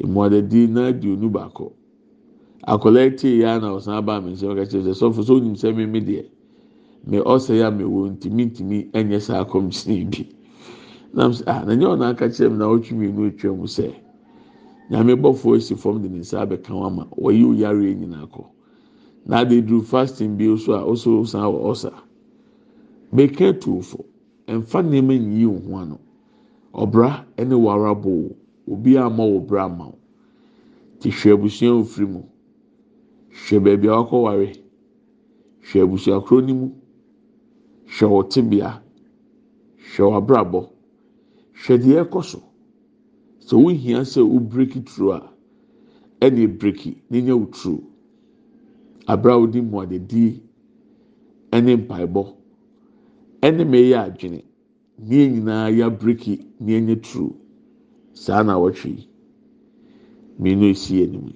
Mmuadadi 0.02 0.66
na 0.66 0.86
aduonu 0.86 1.30
baako 1.30 1.72
akwadaa 2.66 3.10
tie 3.16 3.38
ya 3.38 3.58
na 3.60 3.68
ɔsan 3.76 3.94
aba 3.96 4.20
mi 4.20 4.32
nsɛm 4.32 4.54
kɛkyɛ 4.56 4.82
sɛ 4.84 4.92
sɔfo 4.94 5.22
so 5.22 5.34
onim 5.36 5.54
sɛ 5.54 5.72
mímí 5.76 6.00
deɛ 6.00 6.24
mɛ 7.08 7.18
ɔsɛ 7.22 7.54
ya 7.58 7.70
mɛ 7.70 7.84
wɔ 7.84 8.10
ntumi 8.12 8.42
ntumi 8.50 8.90
ɛnyɛ 8.92 9.20
saa 9.20 9.44
kɔmhyɛn 9.44 10.08
bi. 10.10 10.26
Nam 11.12 11.30
sɛ 11.32 11.42
ah 11.46 11.64
na 11.64 11.74
nyɛ 11.74 11.86
ɔna 11.94 12.10
aka 12.10 12.26
kyerɛ 12.28 12.50
mi 12.50 12.56
na 12.58 12.66
ɔtwe 12.66 12.92
mmienu 12.96 13.28
atwa 13.28 13.56
mu 13.56 13.66
sɛ 13.66 13.92
nyame 14.90 15.14
bɔfoɔ 15.14 15.56
esi 15.56 15.74
fam 15.76 16.02
de 16.02 16.08
ne 16.08 16.18
nsa 16.18 16.40
abɛka 16.42 16.70
wɔn 16.72 16.86
ama 16.86 17.06
wɔyi 17.16 17.44
oyare 17.44 17.94
nyinaa 17.94 18.26
kɔ 18.26 18.44
na 19.26 19.40
ade 19.40 19.60
duru 19.66 19.82
fasting 19.82 20.36
bi 20.36 20.56
so 20.56 20.72
a 20.72 20.80
ɔso 20.82 21.26
san 21.26 21.42
wɔ 21.42 21.60
ɔsa 21.70 21.92
bɛka 23.14 23.60
tuofo 23.60 24.04
mfa 24.48 24.82
nneɛma 24.82 25.14
nyi 25.20 25.46
wo 25.46 25.58
ho 25.58 25.76
ano. 25.78 25.98
Ɔbra 26.74 27.24
ɛne 27.36 27.54
wara 27.60 27.94
bo 27.94 28.34
obi 28.66 28.96
ama 28.98 29.24
wɔ 29.24 29.46
bra 29.46 29.64
ama 29.64 29.84
wo. 29.86 29.98
Te 31.00 31.10
hwɛ 31.10 31.32
abusua 31.32 31.72
ofiri 31.80 32.06
mu. 32.06 32.22
Hwɛ 33.30 33.58
beebi 33.62 33.88
a 33.88 33.92
wakɔ 33.98 34.22
ware. 34.22 34.52
Hwɛ 35.62 35.82
abusua 35.82 36.20
koro 36.24 36.40
ne 36.40 36.52
mu. 36.52 36.70
Hwɛ 37.86 38.06
wɔ 38.08 38.28
tibea 38.30 38.82
hwɛ 39.92 40.02
wɔ 40.08 40.16
abrabɔ. 40.16 40.70
Deɛ 41.68 42.04
ɛkɔ 42.04 42.22
so. 42.24 42.42
Sɛ 43.40 43.54
wohia 43.62 44.00
sɛ 44.04 44.22
wo 44.22 44.40
breki 44.40 44.80
turo 44.84 45.12
a 45.12 45.30
ɛna 46.20 46.46
breki 46.58 46.96
ne 47.10 47.20
nya 47.22 47.36
wo 47.36 47.46
turo. 47.46 47.82
Abra 49.06 49.34
a 49.34 49.38
wodi 49.38 49.60
mu 49.60 49.80
adedi 49.80 50.40
ɛne 51.52 51.76
mpaebɔ 51.86 52.34
ɛne 53.42 53.64
mɛ 53.64 53.78
yɛ 53.90 53.96
adwene. 54.06 54.42
Ne 54.98 55.28
nyinaa 55.28 55.68
yɛ 55.70 55.90
breki 55.98 56.46
ne 56.60 56.80
nyɛ 56.80 57.00
turo. 57.02 57.36
Saa 58.14 58.42
na 58.42 58.54
wɔtwe 58.58 58.90
yi 58.96 59.08
mmienu 60.38 60.66
esi 60.72 61.02
anim. 61.02 61.34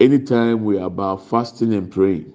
Anytime 0.00 0.64
we 0.64 0.78
are 0.78 0.86
about 0.86 1.22
fasting 1.26 1.72
and 1.74 1.90
praying 1.90 2.32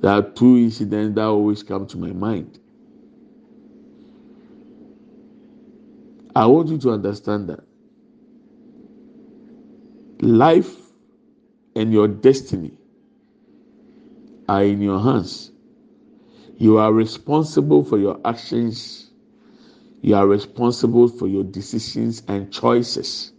there 0.00 0.12
are 0.12 0.22
two 0.22 0.56
incidents 0.58 1.14
that 1.14 1.24
always 1.24 1.62
come 1.62 1.86
to 1.86 1.96
my 1.96 2.12
mind. 2.12 2.58
I 6.36 6.44
want 6.46 6.68
you 6.68 6.76
to 6.78 6.90
understand 6.90 7.48
that 7.48 7.60
life 10.20 10.76
and 11.74 11.92
your 11.92 12.08
destiny 12.08 12.72
are 14.48 14.62
in 14.64 14.82
your 14.82 15.00
hands. 15.00 15.52
You 16.58 16.78
are 16.78 16.92
responsible 16.92 17.84
for 17.84 17.98
your 17.98 18.20
actions 18.26 19.03
you 20.04 20.14
are 20.14 20.26
responsible 20.26 21.08
for 21.08 21.26
your 21.28 21.44
decisions 21.44 22.22
and 22.28 22.52
choices. 22.52 23.32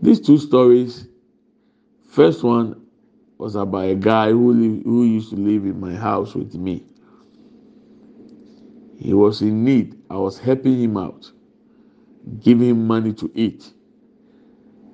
These 0.00 0.20
two 0.22 0.38
stories, 0.38 1.06
first 2.08 2.42
one 2.42 2.86
was 3.36 3.56
about 3.56 3.84
a 3.90 3.94
guy 3.94 4.30
who 4.30 4.54
who 4.54 5.04
used 5.04 5.28
to 5.30 5.36
live 5.36 5.66
in 5.66 5.78
my 5.78 5.94
house 5.94 6.34
with 6.34 6.54
me. 6.54 6.82
He 8.98 9.12
was 9.12 9.42
in 9.42 9.64
need. 9.64 10.00
I 10.08 10.16
was 10.16 10.38
helping 10.38 10.80
him 10.80 10.96
out, 10.96 11.30
giving 12.40 12.70
him 12.70 12.86
money 12.86 13.12
to 13.12 13.30
eat. 13.34 13.70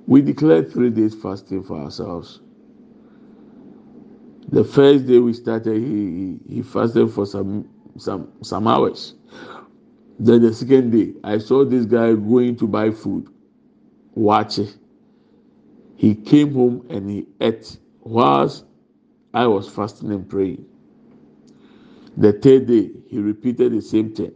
We 0.09 0.21
declared 0.21 0.73
three 0.73 0.91
days 0.91 1.15
fasting 1.15 1.63
for 1.63 1.79
ourselves. 1.79 2.41
The 4.49 4.65
first 4.65 5.07
day 5.07 5.21
we 5.21 5.33
started, 5.33 5.77
he, 5.81 6.39
he, 6.49 6.57
he 6.57 6.63
fasted 6.63 7.13
for 7.13 7.25
some 7.25 7.69
some 7.99 8.33
some 8.43 8.67
hours. 8.67 9.15
Then 10.21 10.43
the 10.43 10.53
second 10.53 10.91
day, 10.91 11.15
I 11.25 11.39
saw 11.39 11.65
this 11.65 11.87
guy 11.87 12.13
going 12.13 12.57
to 12.57 12.69
buy 12.69 12.91
food. 12.91 13.29
Watch 14.15 14.59
it. 14.59 14.77
He 15.97 16.15
came 16.15 16.53
home 16.53 16.87
and 16.91 17.09
he 17.09 17.27
ate 17.41 17.79
whilst 18.01 18.67
I 19.33 19.47
was 19.47 19.67
fasting 19.67 20.13
and 20.13 20.29
praying. 20.29 20.67
The 22.19 22.35
third 22.35 22.67
day, 22.67 22.91
he 23.09 23.19
repeated 23.19 23.73
the 23.73 23.81
same 23.81 24.15
thing. 24.15 24.33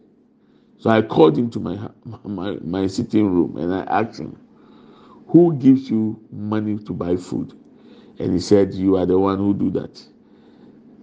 So 0.78 0.88
I 0.88 1.02
called 1.02 1.36
him 1.36 1.50
to 1.50 1.60
my, 1.60 1.90
my, 2.24 2.52
my 2.62 2.86
sitting 2.86 3.30
room 3.34 3.58
and 3.58 3.74
I 3.74 3.82
asked 3.82 4.18
him, 4.18 4.38
Who 5.28 5.54
gives 5.54 5.90
you 5.90 6.18
money 6.32 6.78
to 6.78 6.94
buy 6.94 7.16
food? 7.16 7.52
And 8.18 8.32
he 8.32 8.40
said, 8.40 8.72
You 8.72 8.96
are 8.96 9.04
the 9.06 9.18
one 9.18 9.36
who 9.38 9.52
do 9.52 9.70
that. 9.72 10.02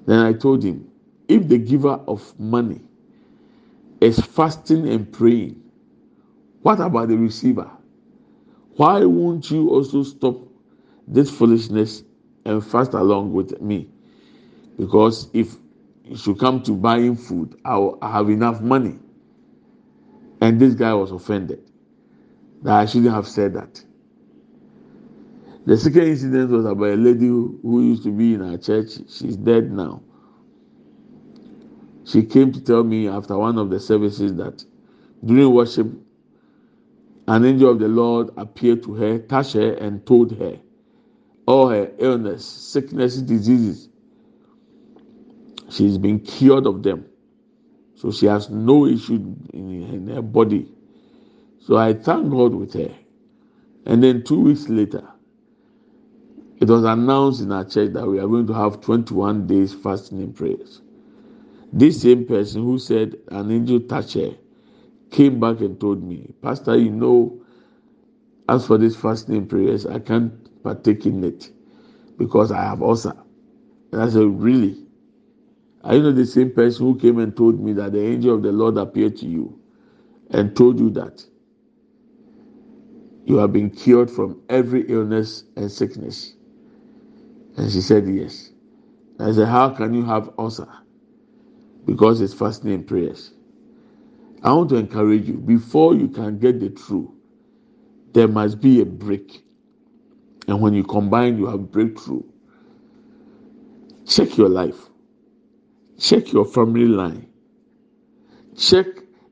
Then 0.08 0.20
I 0.26 0.34
told 0.34 0.64
him, 0.64 0.90
If 1.28 1.48
the 1.48 1.60
giver 1.60 2.00
of 2.08 2.40
money 2.40 2.82
is 4.02 4.20
fasting 4.20 4.90
and 4.90 5.12
praying, 5.14 5.62
what 6.64 6.80
about 6.80 7.08
the 7.08 7.18
receiver? 7.18 7.70
Why 8.76 9.06
won't 9.06 9.50
you 9.52 9.70
also 9.70 10.04
stop 10.04 10.38
this 11.08 11.30
foolishness 11.30 12.04
and 12.46 12.66
fast 12.66 12.94
along 12.94 13.34
with 13.34 13.62
me? 13.62 13.90
Because 14.78 15.30
if 15.34 15.56
you 16.04 16.18
should 16.18 16.40
come 16.40 16.64
to 16.64 16.72
buying 16.72 17.16
food, 17.16 17.60
I, 17.64 17.78
will, 17.78 18.00
I 18.02 18.12
have 18.12 18.30
enough 18.30 18.62
money. 18.62 18.98
And 20.42 20.60
this 20.60 20.74
guy 20.74 20.94
was 20.94 21.12
offended 21.12 21.62
that 22.64 22.74
I 22.74 22.86
shouldn't 22.86 23.14
have 23.14 23.28
said 23.28 23.54
that. 23.54 23.84
The 25.66 25.78
second 25.78 26.04
incident 26.04 26.50
was 26.50 26.66
about 26.66 26.90
a 26.90 26.96
lady 26.96 27.28
who 27.28 27.84
used 27.84 28.04
to 28.04 28.12
be 28.12 28.34
in 28.34 28.42
our 28.42 28.58
church. 28.58 28.94
She's 29.10 29.38
dead 29.38 29.72
now. 29.72 30.02
She 32.06 32.24
came 32.24 32.52
to 32.54 32.62
tell 32.62 32.84
me 32.84 33.08
after 33.08 33.38
one 33.38 33.58
of 33.58 33.70
the 33.70 33.80
services 33.80 34.36
that 34.36 34.64
during 35.24 35.54
worship, 35.54 35.88
an 37.28 37.46
angel 37.46 37.72
of 37.72 37.80
the 37.80 37.88
Lord 37.88 38.32
appeared 38.38 38.84
to 38.84 38.96
her, 38.96 39.20
touched 39.20 39.54
her, 39.54 39.74
and 39.74 40.06
told 40.06 40.38
her 40.38 40.60
all 41.46 41.70
her 41.70 41.92
illness, 42.00 42.46
sickness, 42.46 43.18
diseases. 43.18 43.90
She's 45.70 45.98
been 45.98 46.20
cured 46.20 46.66
of 46.68 46.84
them. 46.84 47.06
So 47.96 48.12
she 48.12 48.26
has 48.26 48.50
no 48.50 48.86
issue 48.88 49.16
in, 49.54 49.84
in 49.84 50.08
her 50.08 50.22
body. 50.22 50.72
So 51.60 51.78
I 51.78 51.94
thank 51.94 52.32
God 52.32 52.54
with 52.56 52.74
her. 52.74 52.94
And 53.86 54.04
then 54.04 54.24
two 54.24 54.40
weeks 54.42 54.68
later, 54.70 55.08
it 56.60 56.68
was 56.70 56.84
announced 56.84 57.42
in 57.42 57.52
our 57.52 57.66
church 57.66 57.94
that 57.94 58.08
we 58.08 58.20
are 58.20 58.28
going 58.28 58.48
to 58.48 58.54
have 58.54 58.82
21 58.82 59.48
days 59.48 59.74
fasting 59.74 60.20
and 60.20 60.36
prayers. 60.36 60.82
This 61.74 62.02
same 62.02 62.26
person 62.26 62.64
who 62.64 62.80
said 62.80 63.18
an 63.30 63.52
angel 63.52 63.80
touched 63.82 64.14
her 64.16 64.36
came 65.12 65.40
back 65.40 65.62
and 65.62 65.80
told 65.80 66.04
me, 66.04 66.34
Pastor, 66.42 66.78
you 66.78 66.92
know, 66.92 67.42
as 68.50 68.68
for 68.68 68.78
this 68.78 68.96
fasting 68.96 69.48
prayers, 69.48 69.86
I 69.86 70.00
can't 70.00 70.34
partake 70.64 71.06
in 71.06 71.24
it 71.24 71.52
because 72.18 72.52
I 72.52 72.64
have 72.64 72.82
ulcer. 72.82 73.16
And 73.92 74.02
I 74.02 74.10
said, 74.10 74.24
Really? 74.42 74.86
Are 75.84 75.96
you 75.96 76.04
not 76.04 76.16
the 76.16 76.26
same 76.26 76.52
person 76.52 76.86
who 76.86 77.00
came 77.00 77.20
and 77.20 77.36
told 77.36 77.60
me 77.60 77.74
that 77.74 77.94
the 77.94 78.02
angel 78.02 78.36
of 78.36 78.44
the 78.44 78.52
Lord 78.52 78.78
appeared 78.78 79.18
to 79.18 79.28
you 79.28 79.60
and 80.32 80.56
told 80.56 80.80
you 80.80 80.90
that 80.92 81.26
you 83.26 83.38
have 83.38 83.54
been 83.54 83.70
cured 83.72 84.12
from 84.12 84.42
every 84.50 84.84
illness 84.90 85.46
and 85.58 85.72
sickness? 85.72 86.36
And 87.58 87.72
she 87.72 87.82
said, 87.82 88.08
Yes. 88.08 88.52
I 89.20 89.32
said, 89.34 89.48
How 89.50 89.70
can 89.72 89.94
you 89.94 90.06
have 90.06 90.32
ulcer? 90.40 90.68
Because 91.86 92.22
it's 92.22 92.34
fasting 92.34 92.72
and 92.72 92.88
prayers. 92.88 93.34
I 94.44 94.54
want 94.54 94.70
to 94.70 94.76
encourage 94.76 95.28
you 95.28 95.36
before 95.36 95.96
you 95.96 96.08
can 96.08 96.40
get 96.40 96.60
the 96.60 96.70
truth, 96.70 97.10
there 98.14 98.28
must 98.28 98.60
be 98.60 98.82
a 98.82 98.86
break. 98.86 99.44
And 100.48 100.60
when 100.62 100.74
you 100.74 100.84
combine, 100.84 101.38
you 101.38 101.46
have 101.48 101.72
breakthrough. 101.72 102.24
Check 104.08 104.38
your 104.38 104.50
life, 104.50 104.90
check 106.00 106.34
your 106.34 106.46
family 106.46 106.88
line, 106.88 107.30
check 108.58 108.88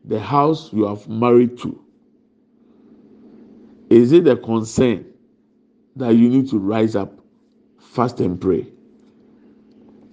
the 0.06 0.20
house 0.20 0.72
you 0.72 0.86
have 0.88 1.08
married 1.10 1.58
to. 1.60 1.84
Is 3.90 4.12
it 4.12 4.28
a 4.28 4.38
concern 4.38 5.06
that 5.96 6.16
you 6.16 6.30
need 6.30 6.50
to 6.52 6.60
rise 6.60 6.96
up, 6.96 7.20
fast 7.80 8.20
and 8.22 8.40
pray? 8.40 8.68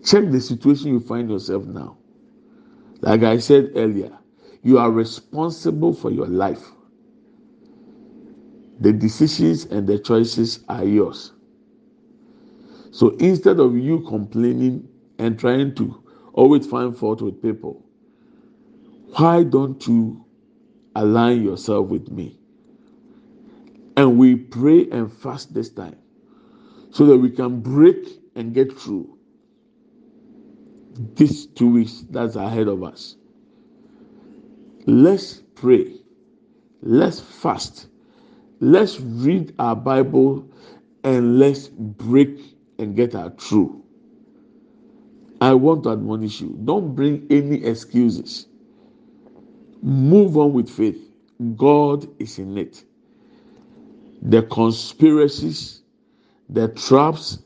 Check 0.04 0.30
the 0.30 0.40
situation 0.40 0.88
you 0.88 1.00
find 1.00 1.30
yourself 1.30 1.64
now. 1.66 1.98
Like 3.00 3.22
I 3.22 3.38
said 3.38 3.72
earlier, 3.76 4.16
you 4.62 4.78
are 4.78 4.90
responsible 4.90 5.92
for 5.94 6.10
your 6.10 6.26
life. 6.26 6.72
The 8.80 8.92
decisions 8.92 9.64
and 9.66 9.86
the 9.86 9.98
choices 9.98 10.64
are 10.68 10.84
yours. 10.84 11.32
So 12.90 13.10
instead 13.18 13.60
of 13.60 13.76
you 13.76 14.00
complaining 14.00 14.88
and 15.18 15.38
trying 15.38 15.74
to 15.76 16.02
always 16.32 16.66
find 16.66 16.96
fault 16.96 17.22
with 17.22 17.42
people, 17.42 17.84
why 19.16 19.44
don't 19.44 19.86
you 19.86 20.24
align 20.94 21.42
yourself 21.42 21.88
with 21.88 22.10
me? 22.10 22.38
And 23.96 24.18
we 24.18 24.36
pray 24.36 24.88
and 24.90 25.12
fast 25.12 25.54
this 25.54 25.70
time 25.70 25.96
so 26.90 27.06
that 27.06 27.18
we 27.18 27.30
can 27.30 27.60
break 27.60 28.20
and 28.36 28.54
get 28.54 28.78
through 28.78 29.15
these 31.16 31.46
two 31.46 31.68
weeks 31.70 32.04
that's 32.10 32.36
ahead 32.36 32.68
of 32.68 32.82
us. 32.82 33.16
Let's 34.86 35.42
pray. 35.54 35.94
Let's 36.82 37.20
fast. 37.20 37.88
Let's 38.60 39.00
read 39.00 39.54
our 39.58 39.76
Bible 39.76 40.48
and 41.04 41.38
let's 41.38 41.68
break 41.68 42.40
and 42.78 42.96
get 42.96 43.14
our 43.14 43.30
truth. 43.30 43.72
I 45.40 45.54
want 45.54 45.84
to 45.84 45.92
admonish 45.92 46.40
you 46.40 46.58
don't 46.64 46.94
bring 46.94 47.26
any 47.30 47.64
excuses. 47.64 48.46
Move 49.82 50.38
on 50.38 50.52
with 50.54 50.70
faith. 50.70 50.98
God 51.56 52.08
is 52.20 52.38
in 52.38 52.56
it. 52.56 52.84
The 54.22 54.42
conspiracies, 54.44 55.82
the 56.48 56.68
traps, 56.68 57.40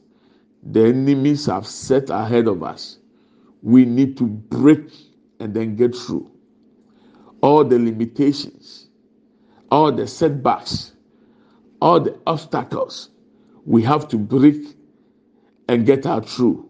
the 0.62 0.86
enemies 0.86 1.46
have 1.46 1.66
set 1.66 2.10
ahead 2.10 2.46
of 2.46 2.62
us. 2.62 2.99
We 3.62 3.84
need 3.84 4.16
to 4.18 4.26
break 4.26 4.90
and 5.38 5.54
then 5.54 5.76
get 5.76 5.94
through 5.94 6.30
all 7.42 7.64
the 7.64 7.78
limitations, 7.78 8.88
all 9.70 9.92
the 9.92 10.06
setbacks, 10.06 10.92
all 11.80 12.00
the 12.00 12.18
obstacles. 12.26 13.10
We 13.64 13.82
have 13.82 14.08
to 14.08 14.18
break 14.18 14.76
and 15.68 15.86
get 15.86 16.06
out 16.06 16.28
through 16.28 16.68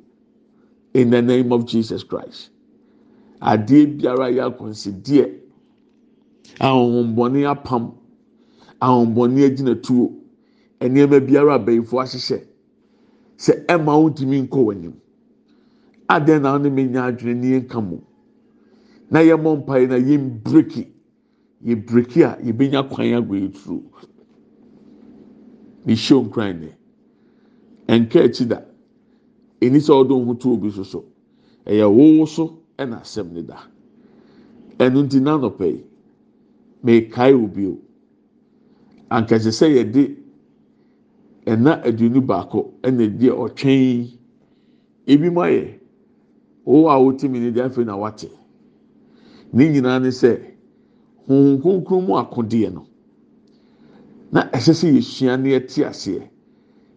in 0.94 1.11
the 1.11 1.22
name 1.22 1.53
of 1.53 1.66
Jesus 1.66 2.03
Christ. 2.03 2.50
Adeɛ 3.40 3.98
biara 4.00 4.31
yɛ 4.31 4.53
akɔnsideɛ 4.53 5.40
ahohombɔne 6.61 7.40
apam 7.48 7.94
ahohombɔne 8.83 9.40
agyinatuo 9.48 10.12
nneɛma 10.81 11.20
biara 11.26 11.55
abɛnfo 11.59 11.94
ahyehyɛ 12.03 12.44
sɛ 13.38 13.64
ɛma 13.66 13.92
ntumi 14.11 14.42
nkɔ 14.46 14.59
w'anim 14.66 14.92
adeɛ 16.14 16.40
na 16.42 16.55
ɔne 16.57 16.68
me 16.73 16.83
nya 16.88 17.05
adwene 17.09 17.40
ne 17.40 17.49
yɛn 17.55 17.66
ka 17.68 17.81
mu? 17.81 17.99
Na 19.11 19.20
yɛ 19.20 19.37
mɔ 19.37 19.51
mpaeɛ 19.64 19.88
na 19.88 19.96
yɛn 19.96 20.42
breki 20.42 20.87
yɛ 21.64 21.75
breki 21.87 22.23
a 22.25 22.37
yɛbɛnya 22.42 22.88
kwan 22.90 23.14
ago 23.14 23.35
yɛ 23.35 23.53
turu 23.53 23.83
ne 25.87 25.94
hyɛ 25.94 26.25
nkran 26.27 26.61
ne 26.61 26.70
nka 27.99 28.18
akyi 28.25 28.46
da 28.49 28.59
ɛni 29.61 29.79
sɛ 29.81 29.92
ɔde 29.92 30.12
ohun 30.12 30.37
to 30.38 30.53
obi 30.53 30.70
so 30.70 30.83
so 30.83 31.05
ɛyɛ 31.66 31.87
wowo 31.87 32.27
so 32.27 32.59
ɛna 32.79 33.01
asɛm 33.03 33.33
ne 33.33 33.42
da. 33.42 33.57
Ɛnu 34.79 35.09
ti 35.11 35.20
nanɔpɛ 35.20 35.66
yi 35.66 35.85
mɛkae 36.85 37.35
obi 37.35 37.66
o 37.66 37.79
ankasi 39.11 39.51
sɛ 39.51 39.66
yɛde 39.77 40.16
ɛna 41.46 41.83
aduonu 41.85 42.20
baako 42.27 42.75
ɛna 42.83 43.07
di 43.18 43.29
ɔtwɛn 43.29 44.09
ebi 45.07 45.31
mu 45.31 45.40
ayɛ 45.40 45.79
wo 46.70 46.88
a 46.88 46.98
wote 47.02 47.24
mi 47.28 47.40
ne 47.40 47.50
de 47.50 47.61
afei 47.62 47.85
na 47.85 47.96
wate 47.96 48.30
ne 49.52 49.68
nyinaa 49.68 49.98
ne 49.98 50.09
sɛ 50.11 50.38
huhun 51.26 51.61
kunkun 51.62 52.06
mu 52.06 52.14
akodeɛ 52.16 52.72
no. 52.72 52.87
Na 54.33 54.42
ɛhyɛ 54.52 54.72
sɛ 54.74 54.87
yɛsua 54.94 55.37
ne 55.40 55.50
yɛte 55.50 55.85
aseɛ. 55.87 56.22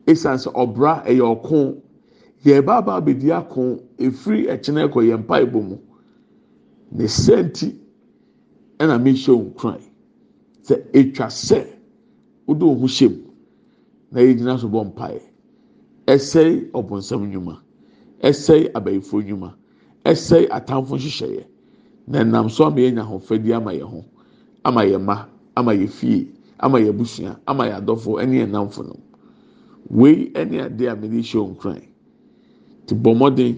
Esan 0.05 0.37
sɛ 0.37 0.51
ɔbra 0.53 1.03
ɛyɛ 1.05 1.21
ɔko 1.21 1.81
yɛba 2.45 2.77
aba 2.77 3.01
abɛdi 3.01 3.31
ako 3.31 3.79
efiri 3.97 4.45
ɛkyɛn 4.47 4.85
ɛkɔ 4.85 4.99
yɛn 5.09 5.19
mpa 5.25 5.41
ebɔ 5.41 5.61
mu. 5.69 5.77
Ne 6.91 7.05
sɛnti 7.05 7.73
ɛna 8.77 9.01
mehyɛ 9.01 9.33
nkran 9.33 9.81
sɛ 10.61 10.75
etwa 10.93 11.27
sɛ 11.29 11.65
wode 12.45 12.61
ohun 12.63 12.87
hyɛ 12.87 13.09
mu. 13.09 13.31
Na 14.11 14.19
yɛgyina 14.21 14.59
so 14.59 14.67
bɔ 14.69 14.85
mpaeɛ. 14.93 15.21
Ɛsɛe 16.05 16.69
ɔbɔnsɛm 16.71 17.21
nnwuma. 17.25 17.57
Ɛsɛe 18.21 18.71
abayifo 18.73 19.17
nnwuma. 19.23 19.55
Ɛsɛe 20.05 20.47
atamfo 20.49 20.95
nhyehyɛeɛ. 20.97 21.45
Na 22.07 22.23
nam 22.23 22.49
so 22.49 22.65
ama 22.65 22.77
yɛnya 22.81 23.01
ahofadi 23.01 23.53
ama 23.53 23.71
yɛn 23.73 23.87
ho 23.89 24.05
ama 24.65 24.81
yɛn 24.83 25.01
mma 25.01 25.27
ama 25.55 25.71
yɛn 25.73 25.87
fie 25.89 26.27
ama 26.59 26.77
yɛn 26.79 26.89
abusua 26.89 27.39
ama 27.47 27.63
yɛn 27.65 27.79
adɔfo 27.85 28.19
ɛne 28.21 28.33
yɛn 28.43 28.49
namfo 28.51 28.83
no 28.83 28.95
wei 29.89 30.29
ɛne 30.33 30.65
ade 30.65 30.81
a 30.87 30.95
mede 30.95 31.21
hyɛ 31.23 31.47
nkran 31.55 31.81
te 32.85 32.93
bɔ 32.95 33.13
mmɔden 33.15 33.55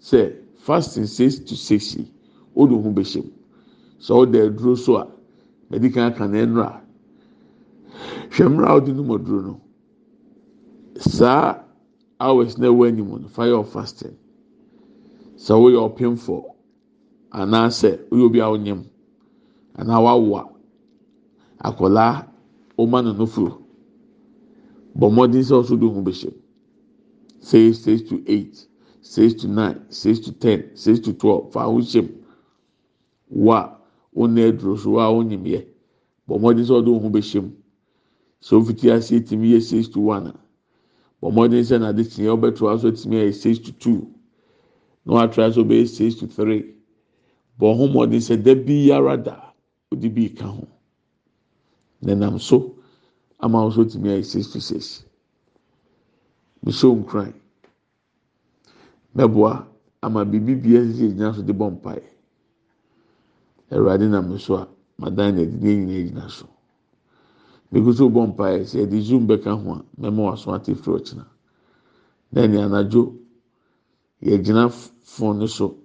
sɛ 0.00 0.34
fasting 0.56 1.06
six 1.06 1.38
to 1.38 1.54
six 1.54 1.96
yi 1.96 2.06
o 2.56 2.66
de 2.66 2.74
ho 2.74 2.90
bɛhyɛ 2.90 3.22
mu. 3.24 3.30
Sɛ 4.00 4.12
ɔda 4.26 4.46
aduro 4.48 4.76
so 4.78 4.96
a 4.96 5.06
mɛdi 5.70 5.92
kan 5.92 6.12
aka 6.12 6.26
na 6.28 6.38
ɛnura 6.38 6.80
hwɛ 8.30 8.48
mmerɛ 8.48 8.66
a 8.68 8.80
ɔde 8.80 8.94
no 8.96 9.02
mu 9.02 9.18
aduro 9.18 9.42
no 9.42 9.60
saa 10.98 11.58
hours 12.18 12.56
na 12.56 12.68
ɛwɔ 12.68 12.88
anim 12.88 13.08
no 13.20 13.28
fire 13.28 13.54
of 13.58 13.68
fasting 13.68 14.16
sɛ 15.44 15.54
woyɛ 15.60 15.78
ɔpemfo 15.88 16.34
anaasɛ 17.38 17.90
woyɛ 18.10 18.24
obi 18.26 18.40
a 18.40 18.46
ɔnyam 18.54 18.80
anaa 19.78 20.00
wawoa 20.04 20.42
akwadaa 21.66 22.28
ɔma 22.78 22.98
no 23.04 23.12
nofuro 23.18 23.54
bɔ 24.98 25.06
mmɔden 25.10 25.42
sɛ 25.48 25.54
ɔso 25.60 25.74
de 25.80 25.86
ho 25.86 26.00
bɛhyɛ 26.02 26.30
six 27.40 27.78
six 27.78 28.02
to 28.08 28.22
eight 28.26 28.66
six 29.00 29.32
to 29.40 29.48
nine 29.48 29.80
six 29.88 30.18
to 30.20 30.30
ten 30.32 30.76
six 30.76 31.00
to 31.00 31.12
twelve 31.14 31.50
fa 31.52 31.64
ho 31.64 31.78
hyɛ 31.78 32.02
mu. 32.02 32.14
Wa 33.30 33.78
ɔna 34.14 34.52
aduro 34.52 34.76
so 34.76 34.90
wa 34.90 35.08
ɔnyim 35.08 35.44
yɛ 35.44 35.64
bɔ 36.28 36.38
mmɔden 36.38 36.64
sɛ 36.68 36.82
ɔde 36.82 37.00
ho 37.02 37.08
bɛhyɛ 37.08 37.40
mu. 37.42 37.50
Sɛ 38.42 38.52
ofiti 38.60 38.90
ase 38.92 39.12
etimi 39.16 39.52
yɛ 39.54 39.62
six 39.62 39.88
to 39.88 40.00
one 40.00 40.26
a 40.26 40.34
bɔ 41.22 41.32
mmɔden 41.32 41.64
sɛ 41.64 41.78
n'ade 41.80 42.04
tiɛ 42.04 42.28
ɔbɛto 42.36 42.68
aso 42.74 42.90
etimi 42.90 43.16
yɛ 43.24 43.32
six 43.34 43.58
to 43.58 43.72
two 43.72 44.06
na 45.10 45.16
watra 45.16 45.52
so 45.52 45.64
bɛyɛ 45.64 45.86
six 45.88 46.14
to 46.16 46.26
three. 46.26 46.74
Bɔ 47.58 47.76
ho 47.76 47.86
mmɔden 47.88 48.20
sɛ 48.20 48.42
dabi 48.42 48.86
yara 48.86 49.16
da 49.16 49.52
ɔde 49.92 50.14
bi 50.14 50.28
ka 50.28 50.46
ho 50.46 50.66
nenam 52.02 52.38
so 52.40 52.76
ama 53.40 53.58
ɔso 53.66 53.84
timi 53.90 54.08
yɛ 54.08 54.24
six 54.24 54.52
to 54.52 54.60
six. 54.60 55.04
Mehyɛ 56.64 57.04
nkran 57.04 57.34
mɛboa 59.16 59.66
ama 60.02 60.24
biribi 60.24 60.54
bia 60.62 60.80
sisi 60.84 61.08
gyina 61.08 61.34
so 61.34 61.42
de 61.42 61.52
bɔ 61.52 61.70
mpaeɛ 61.80 62.02
awurade 63.72 64.08
nam 64.08 64.38
so 64.38 64.54
a 64.54 64.68
madan 64.98 65.34
na 65.34 65.42
ɛde 65.42 65.60
ne 65.60 65.74
nyinaa 65.74 66.06
gyina 66.06 66.30
so. 66.30 66.46
Megu 67.72 67.92
so 67.92 68.08
bɔ 68.08 68.32
mpaeɛ 68.34 68.62
sɛ 68.62 68.86
yɛde 68.86 69.00
zoom 69.02 69.26
bɛka 69.26 69.58
ho 69.60 69.72
a 69.74 69.84
mɛma 70.00 70.30
waso 70.30 70.54
ate 70.54 70.72
firi 70.76 71.00
ɔkyena 71.02 71.26
na 72.30 72.42
ɛne 72.42 72.58
anadwo 72.64 73.19
yɛgyina 74.22 74.70
fon 75.02 75.38
no 75.38 75.46
so. 75.46 75.76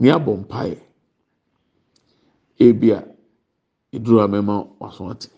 Ne 0.00 0.10
abɔ 0.10 0.32
mpaeɛ. 0.44 0.78
Ebi 2.58 2.90
a 2.92 3.00
eduru 3.92 4.20
a 4.20 4.28
mɛma 4.28 4.68
waso 4.80 5.10
ate. 5.10 5.28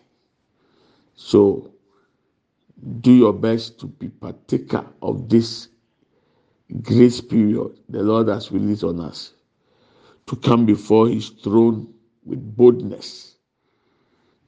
So 1.14 1.70
do 3.00 3.12
your 3.12 3.32
best 3.32 3.78
to 3.80 3.86
be 3.86 4.08
partaker 4.08 4.84
of 5.00 5.28
this 5.28 5.68
grace 6.82 7.20
period 7.20 7.78
the 7.88 8.02
Lord 8.02 8.28
has 8.28 8.50
released 8.50 8.84
on 8.84 9.00
us 9.00 9.34
to 10.26 10.36
come 10.36 10.66
before 10.66 11.08
His 11.08 11.28
throne 11.30 11.92
with 12.24 12.56
boldness, 12.56 13.36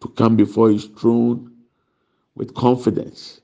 to 0.01 0.09
come 0.09 0.37
before 0.37 0.71
His 0.71 0.87
throne 0.87 1.53
with 2.35 2.55
confidence, 2.55 3.41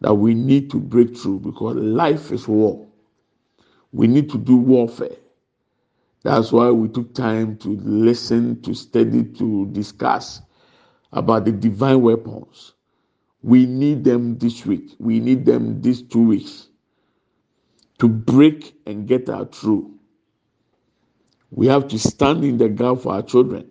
that 0.00 0.14
we 0.14 0.34
need 0.34 0.70
to 0.70 0.78
break 0.80 1.16
through 1.16 1.40
because 1.40 1.76
life 1.76 2.32
is 2.32 2.48
war. 2.48 2.86
We 3.92 4.06
need 4.06 4.30
to 4.30 4.38
do 4.38 4.56
warfare. 4.56 5.16
That's 6.22 6.52
why 6.52 6.70
we 6.70 6.88
took 6.88 7.14
time 7.14 7.56
to 7.58 7.70
listen, 7.82 8.60
to 8.62 8.74
study, 8.74 9.24
to 9.24 9.66
discuss 9.68 10.42
about 11.12 11.44
the 11.44 11.52
divine 11.52 12.02
weapons. 12.02 12.74
We 13.42 13.66
need 13.66 14.04
them 14.04 14.38
this 14.38 14.66
week. 14.66 14.94
We 14.98 15.20
need 15.20 15.46
them 15.46 15.80
these 15.80 16.02
two 16.02 16.22
weeks 16.26 16.68
to 17.98 18.08
break 18.08 18.74
and 18.86 19.06
get 19.06 19.28
our 19.28 19.46
through. 19.46 19.94
We 21.50 21.66
have 21.68 21.88
to 21.88 21.98
stand 21.98 22.44
in 22.44 22.58
the 22.58 22.68
gap 22.68 22.98
for 22.98 23.14
our 23.14 23.22
children, 23.22 23.70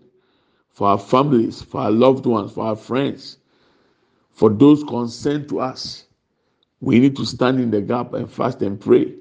for 0.70 0.90
our 0.90 0.98
families, 1.00 1.62
for 1.62 1.82
our 1.82 1.92
loved 1.92 2.26
ones, 2.26 2.54
for 2.54 2.66
our 2.66 2.76
friends, 2.76 3.38
for 4.32 4.50
those 4.50 4.84
concerned 4.84 5.50
to 5.50 5.60
us. 5.62 6.07
We 6.82 7.00
need 7.00 7.16
to 7.18 7.26
stand 7.26 7.60
in 7.60 7.72
the 7.72 7.82
gap 7.82 8.14
and 8.14 8.32
fast 8.32 8.62
and 8.62 8.80
pray 8.80 9.16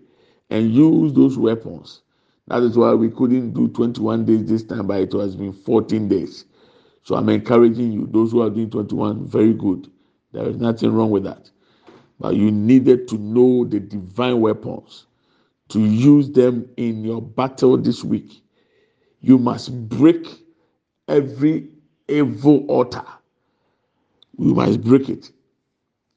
and 0.51 0.73
use 0.73 1.13
those 1.13 1.39
weapons. 1.39 2.03
That 2.49 2.63
is 2.63 2.77
why 2.77 2.95
we 2.95 3.11
couldn't 3.11 3.53
do 3.55 3.69
21 3.69 4.25
days 4.25 4.45
this 4.47 4.63
time, 4.63 4.87
but 4.87 5.01
it 5.01 5.13
has 5.13 5.35
been 5.35 5.53
14 5.53 6.09
days. 6.09 6.45
So 7.03 7.17
I'm 7.17 7.29
encouraging 7.29 7.93
you, 7.93 8.09
those 8.11 8.33
who 8.33 8.43
are 8.43 8.51
doing 8.51 8.71
21, 8.71 9.27
very 9.27 9.55
good. 9.55 9.91
There 10.33 10.49
is 10.49 10.57
nothing 10.57 10.93
wrong 10.93 11.11
with 11.11 11.25
that. 11.25 11.51
But 12.21 12.37
you 12.37 12.51
needed 12.51 13.09
to 13.09 13.19
know 13.19 13.65
the 13.65 13.81
divine 13.81 14.41
weapons 14.41 15.07
to 15.71 15.81
use 15.81 16.31
them 16.31 16.69
in 16.77 17.05
your 17.05 17.23
battle 17.23 17.77
this 17.77 18.05
week. 18.05 18.43
You 19.21 19.39
must 19.39 19.89
break 19.89 20.27
every 21.09 21.69
evil 22.09 22.67
altar. 22.69 23.05
You 24.39 24.55
must 24.55 24.83
break 24.83 25.09
it 25.09 25.33